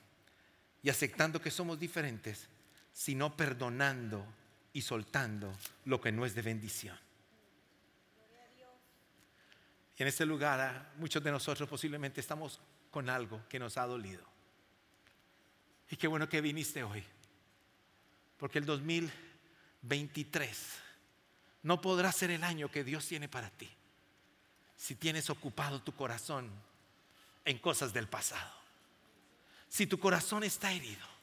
y 0.82 0.90
aceptando 0.90 1.40
que 1.40 1.50
somos 1.50 1.78
diferentes, 1.78 2.46
sino 2.92 3.34
perdonando 3.34 4.26
y 4.74 4.82
soltando 4.82 5.50
lo 5.86 5.98
que 6.00 6.12
no 6.12 6.26
es 6.26 6.34
de 6.34 6.42
bendición. 6.42 6.98
Y 9.96 10.02
en 10.02 10.08
este 10.08 10.26
lugar 10.26 10.92
muchos 10.98 11.22
de 11.22 11.30
nosotros 11.30 11.68
posiblemente 11.68 12.20
estamos 12.20 12.60
con 12.90 13.08
algo 13.08 13.40
que 13.48 13.58
nos 13.60 13.78
ha 13.78 13.86
dolido. 13.86 14.24
Y 15.88 15.96
qué 15.96 16.08
bueno 16.08 16.28
que 16.28 16.40
viniste 16.40 16.82
hoy. 16.82 17.04
Porque 18.36 18.58
el 18.58 18.66
2023 18.66 20.58
no 21.62 21.80
podrá 21.80 22.10
ser 22.10 22.32
el 22.32 22.42
año 22.42 22.68
que 22.70 22.82
Dios 22.84 23.06
tiene 23.06 23.28
para 23.28 23.48
ti 23.50 23.70
si 24.76 24.96
tienes 24.96 25.30
ocupado 25.30 25.80
tu 25.82 25.94
corazón 25.94 26.50
en 27.44 27.58
cosas 27.58 27.92
del 27.92 28.08
pasado. 28.08 28.52
Si 29.68 29.86
tu 29.86 30.00
corazón 30.00 30.42
está 30.42 30.72
herido 30.72 31.13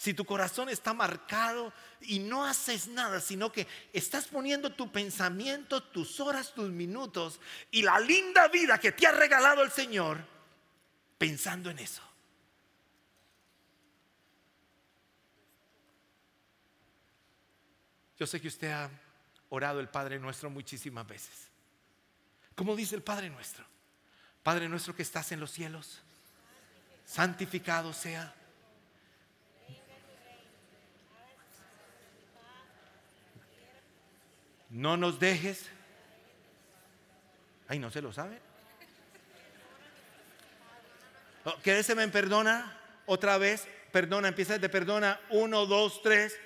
si 0.00 0.14
tu 0.14 0.24
corazón 0.24 0.70
está 0.70 0.94
marcado 0.94 1.74
y 2.00 2.20
no 2.20 2.46
haces 2.46 2.88
nada, 2.88 3.20
sino 3.20 3.52
que 3.52 3.66
estás 3.92 4.28
poniendo 4.28 4.72
tu 4.72 4.90
pensamiento, 4.90 5.82
tus 5.82 6.20
horas, 6.20 6.54
tus 6.54 6.70
minutos 6.70 7.38
y 7.70 7.82
la 7.82 8.00
linda 8.00 8.48
vida 8.48 8.80
que 8.80 8.92
te 8.92 9.06
ha 9.06 9.12
regalado 9.12 9.62
el 9.62 9.70
Señor 9.70 10.24
pensando 11.18 11.68
en 11.68 11.80
eso. 11.80 12.00
Yo 18.18 18.26
sé 18.26 18.40
que 18.40 18.48
usted 18.48 18.70
ha 18.70 18.88
orado 19.50 19.80
el 19.80 19.90
Padre 19.90 20.18
Nuestro 20.18 20.48
muchísimas 20.48 21.06
veces. 21.06 21.50
¿Cómo 22.54 22.74
dice 22.74 22.94
el 22.94 23.02
Padre 23.02 23.28
Nuestro? 23.28 23.66
Padre 24.42 24.66
Nuestro 24.66 24.96
que 24.96 25.02
estás 25.02 25.30
en 25.32 25.40
los 25.40 25.50
cielos, 25.50 26.00
santificado 27.04 27.92
sea 27.92 28.34
No 34.70 34.96
nos 34.96 35.18
dejes. 35.18 35.68
Ay, 37.68 37.78
no 37.78 37.90
se 37.90 38.00
lo 38.00 38.12
sabe. 38.12 38.40
Oh, 41.44 41.56
quédese 41.62 41.94
me 41.94 42.06
perdona 42.08 42.78
otra 43.06 43.36
vez. 43.38 43.66
Perdona, 43.92 44.28
empieza 44.28 44.58
de 44.58 44.68
perdona. 44.68 45.20
Uno, 45.30 45.66
dos, 45.66 46.00
tres. 46.02 46.38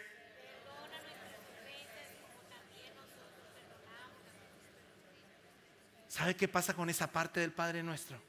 ¿Sabe 6.09 6.37
qué 6.37 6.47
pasa 6.47 6.75
con 6.75 6.89
esa 6.89 7.11
parte 7.11 7.41
del 7.41 7.53
Padre 7.53 7.83
Nuestro? 7.83 8.23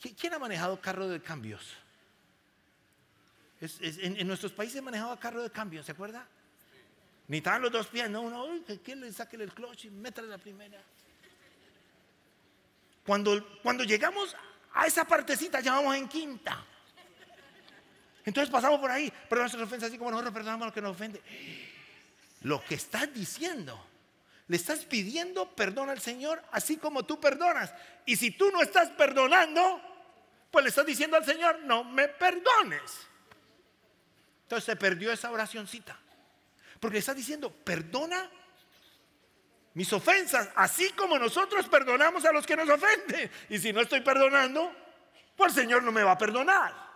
¿Quién 0.00 0.34
ha 0.34 0.38
manejado 0.38 0.80
carro 0.80 1.08
de 1.08 1.20
cambios? 1.20 1.74
en, 3.60 4.20
en, 4.20 4.26
nuestros 4.26 4.52
países 4.52 4.82
manejado 4.82 5.18
carro 5.18 5.42
de 5.42 5.50
cambios, 5.50 5.86
¿se 5.86 5.92
acuerda? 5.92 6.28
Ni 7.28 7.38
están 7.38 7.62
los 7.62 7.72
dos 7.72 7.88
pies, 7.88 8.08
no, 8.08 8.22
uno, 8.22 8.64
que 8.82 8.94
le 8.94 9.12
saque 9.12 9.36
el 9.36 9.52
clutch 9.52 9.86
y 9.86 9.90
métale 9.90 10.28
la 10.28 10.38
primera. 10.38 10.80
Cuando, 13.04 13.60
cuando 13.62 13.84
llegamos 13.84 14.36
a 14.72 14.86
esa 14.86 15.04
partecita 15.04 15.60
ya 15.60 15.80
en 15.96 16.08
quinta. 16.08 16.64
Entonces 18.24 18.50
pasamos 18.50 18.80
por 18.80 18.90
ahí, 18.90 19.12
pero 19.28 19.42
nuestras 19.42 19.62
ofensas 19.62 19.88
así 19.88 19.98
como 19.98 20.10
nosotros 20.10 20.34
perdonamos 20.34 20.62
a 20.62 20.66
los 20.66 20.74
que 20.74 20.82
nos 20.82 20.92
ofenden. 20.92 21.22
Lo 22.42 22.62
que 22.64 22.74
estás 22.74 23.12
diciendo, 23.12 23.80
le 24.48 24.56
estás 24.56 24.84
pidiendo 24.84 25.50
perdón 25.54 25.90
al 25.90 26.00
Señor 26.00 26.42
así 26.52 26.76
como 26.76 27.04
tú 27.04 27.20
perdonas. 27.20 27.72
Y 28.04 28.16
si 28.16 28.32
tú 28.32 28.50
no 28.50 28.62
estás 28.62 28.90
perdonando, 28.90 29.80
pues 30.50 30.64
le 30.64 30.68
estás 30.68 30.86
diciendo 30.86 31.16
al 31.16 31.24
Señor, 31.24 31.60
no 31.60 31.84
me 31.84 32.08
perdones. 32.08 33.06
Entonces 34.42 34.64
se 34.64 34.76
perdió 34.76 35.12
esa 35.12 35.30
oracioncita. 35.30 35.98
Porque 36.80 36.98
está 36.98 37.14
diciendo, 37.14 37.50
perdona 37.50 38.30
mis 39.74 39.92
ofensas, 39.92 40.48
así 40.56 40.90
como 40.92 41.18
nosotros 41.18 41.68
perdonamos 41.68 42.24
a 42.24 42.32
los 42.32 42.46
que 42.46 42.56
nos 42.56 42.68
ofenden. 42.68 43.30
Y 43.50 43.58
si 43.58 43.74
no 43.74 43.82
estoy 43.82 44.00
perdonando, 44.00 44.74
pues 45.36 45.54
el 45.54 45.64
Señor 45.64 45.82
no 45.82 45.92
me 45.92 46.02
va 46.02 46.12
a 46.12 46.18
perdonar. 46.18 46.86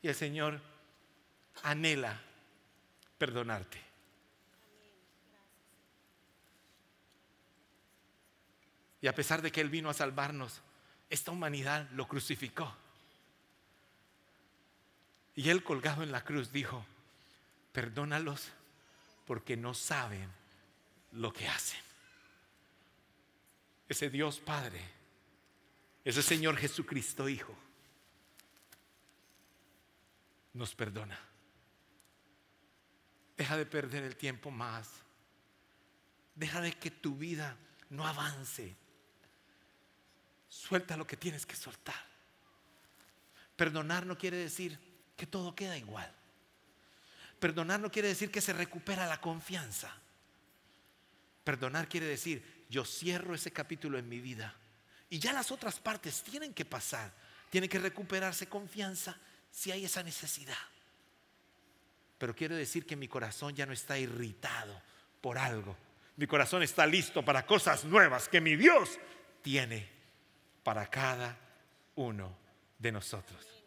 Y 0.00 0.08
el 0.08 0.14
Señor 0.14 0.60
anhela 1.64 2.18
perdonarte. 3.18 3.78
Y 9.00 9.06
a 9.06 9.14
pesar 9.14 9.42
de 9.42 9.52
que 9.52 9.60
Él 9.60 9.68
vino 9.68 9.90
a 9.90 9.94
salvarnos, 9.94 10.62
esta 11.10 11.30
humanidad 11.30 11.88
lo 11.90 12.08
crucificó. 12.08 12.74
Y 15.38 15.50
Él 15.50 15.62
colgado 15.62 16.02
en 16.02 16.10
la 16.10 16.24
cruz 16.24 16.50
dijo, 16.50 16.84
perdónalos 17.70 18.48
porque 19.24 19.56
no 19.56 19.72
saben 19.72 20.28
lo 21.12 21.32
que 21.32 21.46
hacen. 21.46 21.78
Ese 23.88 24.10
Dios 24.10 24.40
Padre, 24.40 24.80
ese 26.04 26.24
Señor 26.24 26.56
Jesucristo 26.56 27.28
Hijo, 27.28 27.56
nos 30.54 30.74
perdona. 30.74 31.16
Deja 33.36 33.56
de 33.56 33.64
perder 33.64 34.02
el 34.02 34.16
tiempo 34.16 34.50
más. 34.50 34.90
Deja 36.34 36.60
de 36.60 36.72
que 36.72 36.90
tu 36.90 37.14
vida 37.14 37.56
no 37.90 38.04
avance. 38.04 38.74
Suelta 40.48 40.96
lo 40.96 41.06
que 41.06 41.16
tienes 41.16 41.46
que 41.46 41.54
soltar. 41.54 42.08
Perdonar 43.54 44.04
no 44.04 44.18
quiere 44.18 44.38
decir 44.38 44.87
que 45.18 45.26
todo 45.26 45.54
queda 45.54 45.76
igual. 45.76 46.10
Perdonar 47.40 47.80
no 47.80 47.90
quiere 47.90 48.08
decir 48.08 48.30
que 48.30 48.40
se 48.40 48.52
recupera 48.52 49.06
la 49.06 49.20
confianza. 49.20 49.92
Perdonar 51.42 51.88
quiere 51.88 52.06
decir, 52.06 52.64
yo 52.70 52.84
cierro 52.84 53.34
ese 53.34 53.50
capítulo 53.50 53.98
en 53.98 54.08
mi 54.08 54.20
vida 54.20 54.54
y 55.10 55.18
ya 55.18 55.32
las 55.32 55.50
otras 55.50 55.80
partes 55.80 56.22
tienen 56.22 56.54
que 56.54 56.64
pasar, 56.64 57.12
tiene 57.50 57.68
que 57.68 57.80
recuperarse 57.80 58.48
confianza 58.48 59.18
si 59.50 59.72
hay 59.72 59.84
esa 59.84 60.04
necesidad. 60.04 60.56
Pero 62.16 62.34
quiere 62.34 62.54
decir 62.54 62.86
que 62.86 62.96
mi 62.96 63.08
corazón 63.08 63.54
ya 63.56 63.66
no 63.66 63.72
está 63.72 63.98
irritado 63.98 64.80
por 65.20 65.36
algo. 65.36 65.76
Mi 66.16 66.28
corazón 66.28 66.62
está 66.62 66.86
listo 66.86 67.24
para 67.24 67.44
cosas 67.44 67.84
nuevas 67.84 68.28
que 68.28 68.40
mi 68.40 68.54
Dios 68.54 69.00
tiene 69.42 69.88
para 70.62 70.88
cada 70.88 71.36
uno 71.96 72.36
de 72.78 72.92
nosotros. 72.92 73.57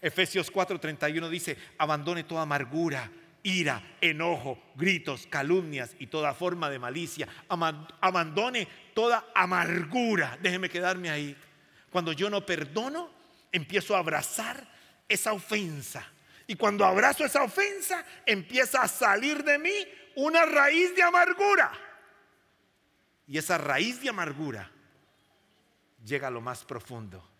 Efesios 0.00 0.52
4:31 0.52 1.28
dice, 1.28 1.56
abandone 1.78 2.24
toda 2.24 2.42
amargura, 2.42 3.10
ira, 3.42 3.96
enojo, 4.00 4.62
gritos, 4.76 5.26
calumnias 5.26 5.96
y 5.98 6.06
toda 6.06 6.34
forma 6.34 6.70
de 6.70 6.78
malicia. 6.78 7.28
Abandone 7.48 8.68
toda 8.94 9.26
amargura. 9.34 10.38
Déjeme 10.40 10.68
quedarme 10.68 11.10
ahí. 11.10 11.36
Cuando 11.90 12.12
yo 12.12 12.30
no 12.30 12.44
perdono, 12.44 13.10
empiezo 13.50 13.96
a 13.96 14.00
abrazar 14.00 14.68
esa 15.08 15.32
ofensa. 15.32 16.06
Y 16.46 16.54
cuando 16.54 16.84
abrazo 16.84 17.24
esa 17.24 17.42
ofensa, 17.42 18.04
empieza 18.24 18.82
a 18.82 18.88
salir 18.88 19.42
de 19.42 19.58
mí 19.58 19.74
una 20.16 20.46
raíz 20.46 20.94
de 20.94 21.02
amargura. 21.02 21.72
Y 23.26 23.36
esa 23.36 23.58
raíz 23.58 24.00
de 24.00 24.08
amargura 24.10 24.70
llega 26.04 26.28
a 26.28 26.30
lo 26.30 26.40
más 26.40 26.64
profundo 26.64 27.37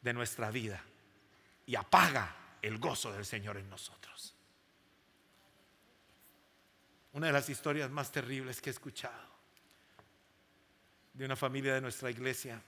de 0.00 0.12
nuestra 0.12 0.50
vida 0.50 0.82
y 1.66 1.74
apaga 1.74 2.34
el 2.62 2.78
gozo 2.78 3.12
del 3.12 3.24
Señor 3.24 3.56
en 3.56 3.68
nosotros. 3.68 4.34
Una 7.12 7.28
de 7.28 7.32
las 7.32 7.48
historias 7.48 7.90
más 7.90 8.12
terribles 8.12 8.60
que 8.60 8.70
he 8.70 8.72
escuchado 8.72 9.28
de 11.12 11.24
una 11.24 11.36
familia 11.36 11.74
de 11.74 11.80
nuestra 11.80 12.10
iglesia 12.10 12.62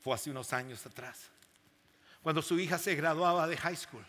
fue 0.00 0.14
hace 0.14 0.30
unos 0.30 0.52
años 0.52 0.84
atrás, 0.86 1.30
cuando 2.22 2.40
su 2.40 2.58
hija 2.58 2.78
se 2.78 2.94
graduaba 2.94 3.46
de 3.46 3.56
high 3.56 3.76
school, 3.76 4.04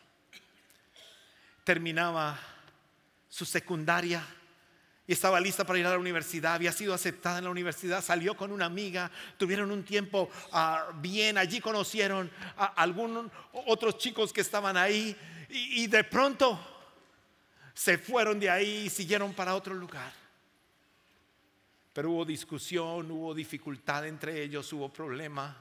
terminaba 1.63 2.39
su 3.27 3.45
secundaria 3.45 4.25
y 5.07 5.13
estaba 5.13 5.39
lista 5.39 5.63
para 5.65 5.79
ir 5.79 5.85
a 5.85 5.91
la 5.91 5.99
universidad, 5.99 6.55
había 6.55 6.71
sido 6.71 6.93
aceptada 6.93 7.37
en 7.37 7.43
la 7.43 7.49
universidad, 7.51 8.03
salió 8.03 8.35
con 8.35 8.51
una 8.51 8.65
amiga, 8.65 9.11
tuvieron 9.37 9.71
un 9.71 9.83
tiempo 9.83 10.29
ah, 10.51 10.87
bien, 10.95 11.37
allí 11.37 11.61
conocieron 11.61 12.31
a 12.57 12.65
algunos 12.65 13.31
otros 13.67 13.97
chicos 13.99 14.33
que 14.33 14.41
estaban 14.41 14.77
ahí 14.77 15.15
y, 15.49 15.83
y 15.83 15.87
de 15.87 16.03
pronto 16.03 16.59
se 17.73 17.97
fueron 17.99 18.39
de 18.39 18.49
ahí 18.49 18.85
y 18.85 18.89
siguieron 18.89 19.33
para 19.33 19.53
otro 19.53 19.75
lugar. 19.75 20.11
Pero 21.93 22.11
hubo 22.11 22.25
discusión, 22.25 23.09
hubo 23.11 23.33
dificultad 23.33 24.07
entre 24.07 24.41
ellos, 24.41 24.73
hubo 24.73 24.91
problema. 24.91 25.55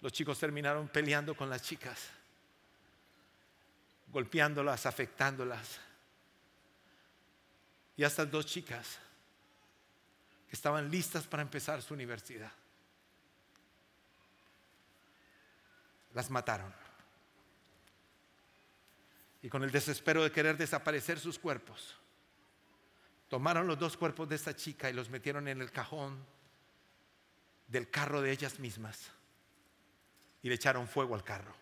Los 0.00 0.12
chicos 0.12 0.38
terminaron 0.38 0.88
peleando 0.88 1.34
con 1.34 1.50
las 1.50 1.62
chicas, 1.62 2.08
golpeándolas, 4.12 4.86
afectándolas. 4.86 5.89
Y 8.00 8.04
estas 8.04 8.30
dos 8.30 8.46
chicas 8.46 8.96
estaban 10.50 10.90
listas 10.90 11.26
para 11.26 11.42
empezar 11.42 11.82
su 11.82 11.92
universidad. 11.92 12.50
Las 16.14 16.30
mataron. 16.30 16.72
Y 19.42 19.50
con 19.50 19.64
el 19.64 19.70
desespero 19.70 20.22
de 20.22 20.32
querer 20.32 20.56
desaparecer 20.56 21.20
sus 21.20 21.38
cuerpos, 21.38 21.94
tomaron 23.28 23.66
los 23.66 23.78
dos 23.78 23.98
cuerpos 23.98 24.26
de 24.30 24.36
esta 24.36 24.56
chica 24.56 24.88
y 24.88 24.94
los 24.94 25.10
metieron 25.10 25.46
en 25.46 25.60
el 25.60 25.70
cajón 25.70 26.24
del 27.66 27.90
carro 27.90 28.22
de 28.22 28.32
ellas 28.32 28.58
mismas 28.60 29.10
y 30.40 30.48
le 30.48 30.54
echaron 30.54 30.88
fuego 30.88 31.14
al 31.14 31.22
carro. 31.22 31.54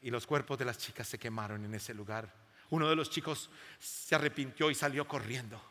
Y 0.00 0.10
los 0.10 0.26
cuerpos 0.26 0.56
de 0.56 0.64
las 0.64 0.78
chicas 0.78 1.08
se 1.08 1.18
quemaron 1.18 1.62
en 1.66 1.74
ese 1.74 1.92
lugar 1.92 2.43
uno 2.74 2.88
de 2.88 2.96
los 2.96 3.08
chicos 3.08 3.50
se 3.78 4.16
arrepintió 4.16 4.68
y 4.68 4.74
salió 4.74 5.06
corriendo. 5.06 5.62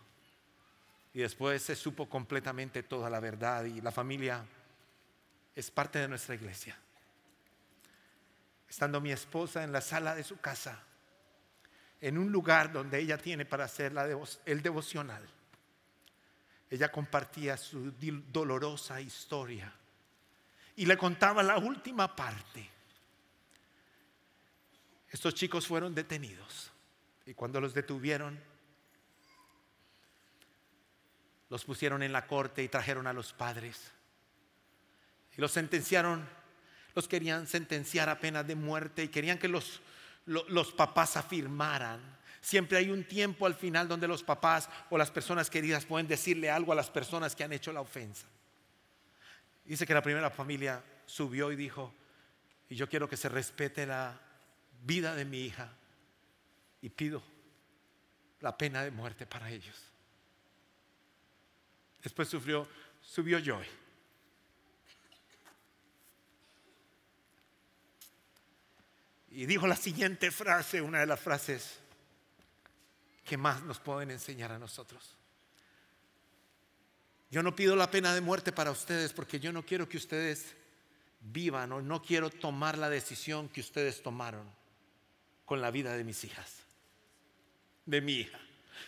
Y 1.14 1.20
después 1.20 1.62
se 1.62 1.76
supo 1.76 2.08
completamente 2.08 2.82
toda 2.82 3.10
la 3.10 3.20
verdad 3.20 3.66
y 3.66 3.82
la 3.82 3.92
familia 3.92 4.44
es 5.54 5.70
parte 5.70 6.00
de 6.00 6.08
nuestra 6.08 6.36
iglesia. 6.36 6.78
Estando 8.70 9.02
mi 9.02 9.12
esposa 9.12 9.64
en 9.64 9.74
la 9.74 9.82
sala 9.82 10.16
de 10.16 10.24
su 10.24 10.40
casa, 10.40 10.82
en 12.00 12.18
un 12.18 12.32
lugar 12.32 12.72
donde 12.72 13.00
ella 13.00 13.18
tiene 13.18 13.46
para 13.46 13.66
hacer 13.66 13.94
el 14.46 14.62
devocional, 14.62 15.28
ella 16.70 16.90
compartía 16.90 17.58
su 17.58 17.94
dolorosa 18.32 19.00
historia 19.02 19.72
y 20.78 20.86
le 20.86 20.98
contaba 20.98 21.44
la 21.44 21.58
última 21.58 22.16
parte. 22.16 22.68
Estos 25.12 25.36
chicos 25.36 25.68
fueron 25.68 25.94
detenidos. 25.94 26.73
Y 27.26 27.34
cuando 27.34 27.62
los 27.62 27.74
detuvieron, 27.74 28.40
los 31.50 31.64
pusieron 31.64 32.04
en 32.04 32.12
la 32.12 32.28
corte 32.28 32.64
y 32.64 32.68
trajeron 32.68 33.08
a 33.08 33.14
los 33.14 33.32
padres. 33.32 33.92
Y 35.38 35.42
los 35.42 35.52
sentenciaron, 35.52 36.28
los 36.96 37.08
querían 37.08 37.48
sentenciar 37.48 38.10
a 38.10 38.20
pena 38.20 38.44
de 38.44 38.56
muerte 38.56 39.04
y 39.04 39.08
querían 39.08 39.38
que 39.38 39.48
los, 39.48 39.82
los, 40.26 40.74
papás 40.74 41.16
afirmaran. 41.16 42.02
Siempre 42.42 42.78
hay 42.78 42.90
un 42.90 43.06
tiempo 43.06 43.46
al 43.46 43.56
final 43.56 43.88
donde 43.88 44.08
los 44.08 44.24
papás 44.24 44.70
o 44.90 44.98
las 44.98 45.12
personas 45.12 45.50
queridas 45.50 45.86
pueden 45.86 46.08
decirle 46.08 46.50
algo 46.50 46.74
a 46.74 46.76
las 46.76 46.90
personas 46.90 47.36
que 47.36 47.44
han 47.44 47.54
hecho 47.54 47.72
la 47.72 47.82
ofensa. 47.82 48.28
Dice 49.64 49.88
que 49.88 49.94
la 49.94 50.02
primera 50.02 50.30
familia 50.30 50.84
subió 51.06 51.52
y 51.52 51.56
dijo, 51.56 51.94
y 52.68 52.76
yo 52.76 52.90
quiero 52.90 53.08
que 53.08 53.16
se 53.16 53.30
respete 53.30 53.86
la 53.86 54.20
vida 54.82 55.16
de 55.16 55.24
mi 55.24 55.42
hija 55.42 55.72
y 56.84 56.90
pido 56.90 57.24
la 58.42 58.56
pena 58.58 58.84
de 58.84 58.92
muerte 58.92 59.26
para 59.26 59.50
ellos. 59.50 59.76
Después 62.04 62.28
sufrió, 62.28 62.68
subió 63.02 63.40
Joy. 63.40 63.66
Y 69.32 69.46
dijo 69.46 69.66
la 69.66 69.78
siguiente 69.78 70.30
frase, 70.30 70.82
una 70.82 71.00
de 71.00 71.06
las 71.06 71.22
frases 71.22 71.80
que 73.24 73.38
más 73.38 73.64
nos 73.64 73.80
pueden 73.80 74.12
enseñar 74.12 74.52
a 74.52 74.60
nosotros. 74.60 75.16
Yo 77.32 77.42
no 77.42 77.56
pido 77.56 77.78
la 77.78 77.90
pena 77.90 78.14
de 78.14 78.20
muerte 78.20 78.52
para 78.52 78.72
ustedes 78.72 79.14
porque 79.14 79.40
yo 79.40 79.54
no 79.54 79.66
quiero 79.66 79.88
que 79.88 79.96
ustedes 79.96 80.54
vivan 81.22 81.72
o 81.72 81.82
no 81.82 82.02
quiero 82.02 82.30
tomar 82.30 82.78
la 82.78 82.90
decisión 82.90 83.48
que 83.48 83.62
ustedes 83.62 84.04
tomaron 84.04 84.46
con 85.46 85.62
la 85.62 85.72
vida 85.72 85.96
de 85.96 86.04
mis 86.04 86.26
hijas 86.26 86.63
de 87.86 88.02
mi 88.02 88.14
hija. 88.14 88.40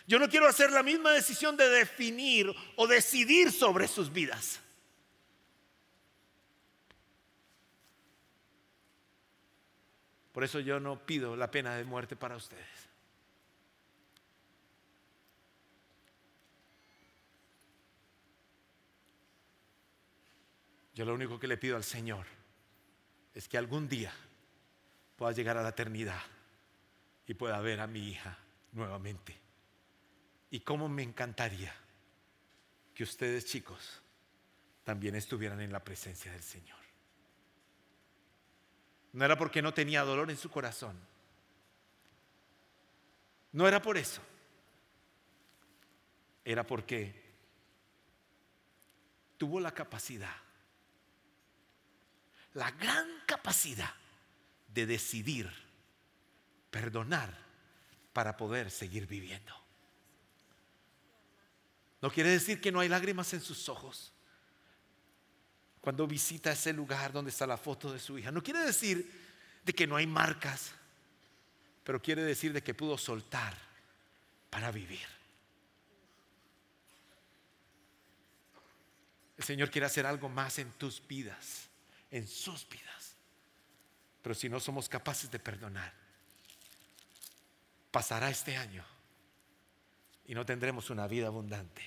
Yo 0.06 0.18
no 0.18 0.28
quiero 0.28 0.46
hacer 0.46 0.70
la 0.70 0.82
misma 0.82 1.10
decisión 1.10 1.56
de 1.56 1.68
definir 1.68 2.54
o 2.76 2.86
decidir 2.86 3.50
sobre 3.50 3.88
sus 3.88 4.12
vidas. 4.12 4.60
Por 10.32 10.44
eso 10.44 10.60
yo 10.60 10.78
no 10.78 11.04
pido 11.04 11.34
la 11.34 11.50
pena 11.50 11.74
de 11.76 11.84
muerte 11.84 12.14
para 12.14 12.36
ustedes. 12.36 12.86
Yo 20.94 21.04
lo 21.04 21.14
único 21.14 21.38
que 21.38 21.46
le 21.46 21.56
pido 21.56 21.76
al 21.76 21.84
Señor 21.84 22.26
es 23.34 23.48
que 23.48 23.58
algún 23.58 23.88
día 23.88 24.12
pueda 25.16 25.32
llegar 25.32 25.58
a 25.58 25.62
la 25.62 25.70
eternidad 25.70 26.22
y 27.26 27.34
pueda 27.34 27.60
ver 27.60 27.80
a 27.80 27.86
mi 27.86 28.08
hija 28.08 28.38
nuevamente. 28.76 29.36
Y 30.50 30.60
cómo 30.60 30.88
me 30.88 31.02
encantaría 31.02 31.74
que 32.94 33.02
ustedes 33.02 33.46
chicos 33.46 34.00
también 34.84 35.16
estuvieran 35.16 35.60
en 35.60 35.72
la 35.72 35.82
presencia 35.82 36.30
del 36.30 36.42
Señor. 36.42 36.78
No 39.12 39.24
era 39.24 39.36
porque 39.36 39.62
no 39.62 39.74
tenía 39.74 40.02
dolor 40.02 40.30
en 40.30 40.36
su 40.36 40.50
corazón. 40.50 40.96
No 43.52 43.66
era 43.66 43.82
por 43.82 43.96
eso. 43.96 44.20
Era 46.44 46.64
porque 46.64 47.24
tuvo 49.36 49.58
la 49.58 49.72
capacidad, 49.72 50.36
la 52.54 52.70
gran 52.70 53.08
capacidad 53.26 53.94
de 54.68 54.86
decidir 54.86 55.50
perdonar 56.70 57.45
para 58.16 58.34
poder 58.34 58.70
seguir 58.70 59.06
viviendo. 59.06 59.54
No 62.00 62.10
quiere 62.10 62.30
decir 62.30 62.62
que 62.62 62.72
no 62.72 62.80
hay 62.80 62.88
lágrimas 62.88 63.30
en 63.34 63.42
sus 63.42 63.68
ojos 63.68 64.10
cuando 65.82 66.06
visita 66.06 66.50
ese 66.50 66.72
lugar 66.72 67.12
donde 67.12 67.30
está 67.30 67.46
la 67.46 67.58
foto 67.58 67.92
de 67.92 68.00
su 68.00 68.16
hija. 68.18 68.32
No 68.32 68.42
quiere 68.42 68.60
decir 68.60 69.60
de 69.62 69.70
que 69.74 69.86
no 69.86 69.96
hay 69.96 70.06
marcas, 70.06 70.72
pero 71.84 72.00
quiere 72.00 72.24
decir 72.24 72.54
de 72.54 72.62
que 72.62 72.72
pudo 72.72 72.96
soltar 72.96 73.54
para 74.48 74.72
vivir. 74.72 75.06
El 79.36 79.44
Señor 79.44 79.70
quiere 79.70 79.88
hacer 79.88 80.06
algo 80.06 80.30
más 80.30 80.58
en 80.58 80.72
tus 80.72 81.06
vidas, 81.06 81.68
en 82.10 82.26
sus 82.26 82.66
vidas. 82.66 83.14
Pero 84.22 84.34
si 84.34 84.48
no 84.48 84.58
somos 84.58 84.88
capaces 84.88 85.30
de 85.30 85.38
perdonar, 85.38 86.05
pasará 87.96 88.28
este 88.28 88.54
año 88.58 88.84
y 90.26 90.34
no 90.34 90.44
tendremos 90.44 90.90
una 90.90 91.06
vida 91.06 91.28
abundante. 91.28 91.80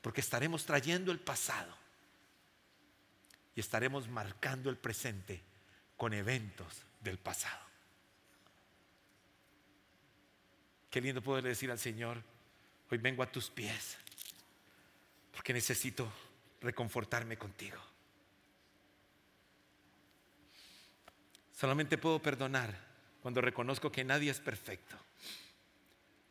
Porque 0.00 0.22
estaremos 0.22 0.64
trayendo 0.64 1.12
el 1.12 1.20
pasado 1.20 1.76
y 3.54 3.60
estaremos 3.60 4.08
marcando 4.08 4.70
el 4.70 4.78
presente 4.78 5.42
con 5.98 6.14
eventos 6.14 6.82
del 6.98 7.18
pasado. 7.18 7.60
Qué 10.88 11.02
lindo 11.02 11.20
poder 11.20 11.44
decir 11.44 11.70
al 11.70 11.78
Señor, 11.78 12.22
hoy 12.90 12.96
vengo 12.96 13.22
a 13.22 13.30
tus 13.30 13.50
pies, 13.50 13.98
porque 15.30 15.52
necesito 15.52 16.10
reconfortarme 16.62 17.36
contigo. 17.36 17.76
Solamente 21.52 21.98
puedo 21.98 22.18
perdonar 22.22 22.89
cuando 23.22 23.40
reconozco 23.40 23.92
que 23.92 24.04
nadie 24.04 24.30
es 24.30 24.40
perfecto, 24.40 24.96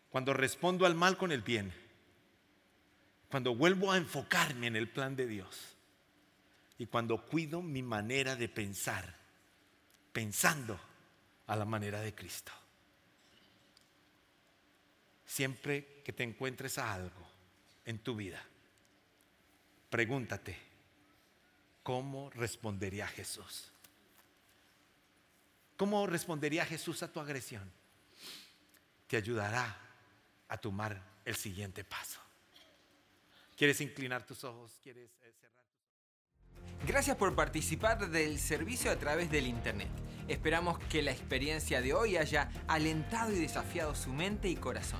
cuando 0.09 0.33
respondo 0.33 0.85
al 0.85 0.95
mal 0.95 1.17
con 1.17 1.31
el 1.31 1.41
bien, 1.41 1.71
cuando 3.29 3.55
vuelvo 3.55 3.91
a 3.91 3.97
enfocarme 3.97 4.67
en 4.67 4.75
el 4.75 4.89
plan 4.89 5.15
de 5.15 5.27
Dios 5.27 5.75
y 6.77 6.87
cuando 6.87 7.25
cuido 7.27 7.61
mi 7.61 7.83
manera 7.83 8.35
de 8.35 8.49
pensar, 8.49 9.15
pensando 10.11 10.79
a 11.45 11.55
la 11.55 11.65
manera 11.65 12.01
de 12.01 12.15
Cristo. 12.15 12.51
Siempre 15.25 16.01
que 16.03 16.11
te 16.11 16.23
encuentres 16.23 16.79
a 16.79 16.91
algo 16.91 17.27
en 17.85 17.99
tu 17.99 18.15
vida, 18.15 18.43
pregúntate, 19.91 20.57
¿cómo 21.83 22.31
respondería 22.31 23.07
Jesús? 23.07 23.71
¿Cómo 25.79 26.05
respondería 26.07 26.65
Jesús 26.65 27.03
a 27.03 27.07
tu 27.09 27.21
agresión? 27.21 27.63
Te 29.07 29.15
ayudará 29.15 29.77
a 30.49 30.57
tomar 30.57 31.01
el 31.23 31.37
siguiente 31.37 31.85
paso. 31.85 32.19
¿Quieres 33.55 33.79
inclinar 33.79 34.25
tus 34.25 34.43
ojos? 34.43 34.77
¿Quieres 34.83 35.09
eh, 35.21 35.31
cerrar? 35.39 36.85
Gracias 36.85 37.15
por 37.15 37.33
participar 37.33 38.09
del 38.09 38.39
servicio 38.39 38.91
a 38.91 38.97
través 38.97 39.31
del 39.31 39.47
Internet. 39.47 39.87
Esperamos 40.27 40.79
que 40.89 41.01
la 41.01 41.11
experiencia 41.11 41.79
de 41.79 41.93
hoy 41.93 42.17
haya 42.17 42.51
alentado 42.67 43.31
y 43.31 43.39
desafiado 43.39 43.95
su 43.95 44.11
mente 44.11 44.49
y 44.49 44.57
corazón. 44.57 44.99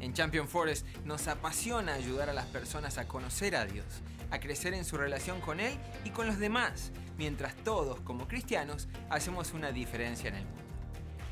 En 0.00 0.14
Champion 0.14 0.48
Forest 0.48 0.84
nos 1.04 1.28
apasiona 1.28 1.94
ayudar 1.94 2.28
a 2.28 2.32
las 2.32 2.46
personas 2.46 2.98
a 2.98 3.06
conocer 3.06 3.54
a 3.54 3.66
Dios, 3.66 3.86
a 4.30 4.40
crecer 4.40 4.74
en 4.74 4.84
su 4.84 4.96
relación 4.96 5.40
con 5.40 5.60
Él 5.60 5.72
y 6.04 6.10
con 6.10 6.26
los 6.26 6.38
demás, 6.38 6.92
mientras 7.16 7.54
todos 7.56 8.00
como 8.00 8.28
cristianos 8.28 8.88
hacemos 9.10 9.52
una 9.52 9.72
diferencia 9.72 10.28
en 10.28 10.36
el 10.36 10.44
mundo. 10.44 10.62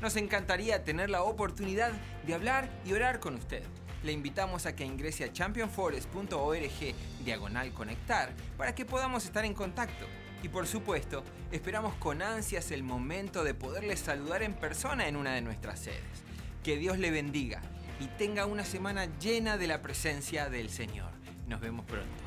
Nos 0.01 0.15
encantaría 0.15 0.83
tener 0.83 1.09
la 1.09 1.23
oportunidad 1.23 1.91
de 2.25 2.33
hablar 2.33 2.69
y 2.85 2.93
orar 2.93 3.19
con 3.19 3.35
usted 3.35 3.63
le 4.03 4.11
invitamos 4.11 4.65
a 4.65 4.75
que 4.75 4.85
ingrese 4.85 5.25
a 5.25 5.33
championforest.org 5.33 6.95
diagonal 7.25 7.73
conectar 7.73 8.31
para 8.57 8.75
que 8.75 8.85
podamos 8.85 9.25
estar 9.25 9.45
en 9.45 9.53
contacto. 9.53 10.05
Y 10.43 10.49
por 10.49 10.67
supuesto, 10.67 11.23
esperamos 11.51 11.95
con 11.95 12.21
ansias 12.21 12.71
el 12.71 12.83
momento 12.83 13.43
de 13.43 13.53
poderles 13.53 13.99
saludar 13.99 14.43
en 14.43 14.53
persona 14.53 15.07
en 15.07 15.15
una 15.15 15.33
de 15.33 15.41
nuestras 15.41 15.79
sedes. 15.79 16.23
Que 16.63 16.77
Dios 16.77 16.99
le 16.99 17.11
bendiga 17.11 17.61
y 17.99 18.05
tenga 18.17 18.45
una 18.45 18.63
semana 18.63 19.07
llena 19.19 19.57
de 19.57 19.67
la 19.67 19.81
presencia 19.81 20.49
del 20.49 20.69
Señor. 20.69 21.11
Nos 21.47 21.59
vemos 21.59 21.85
pronto. 21.85 22.26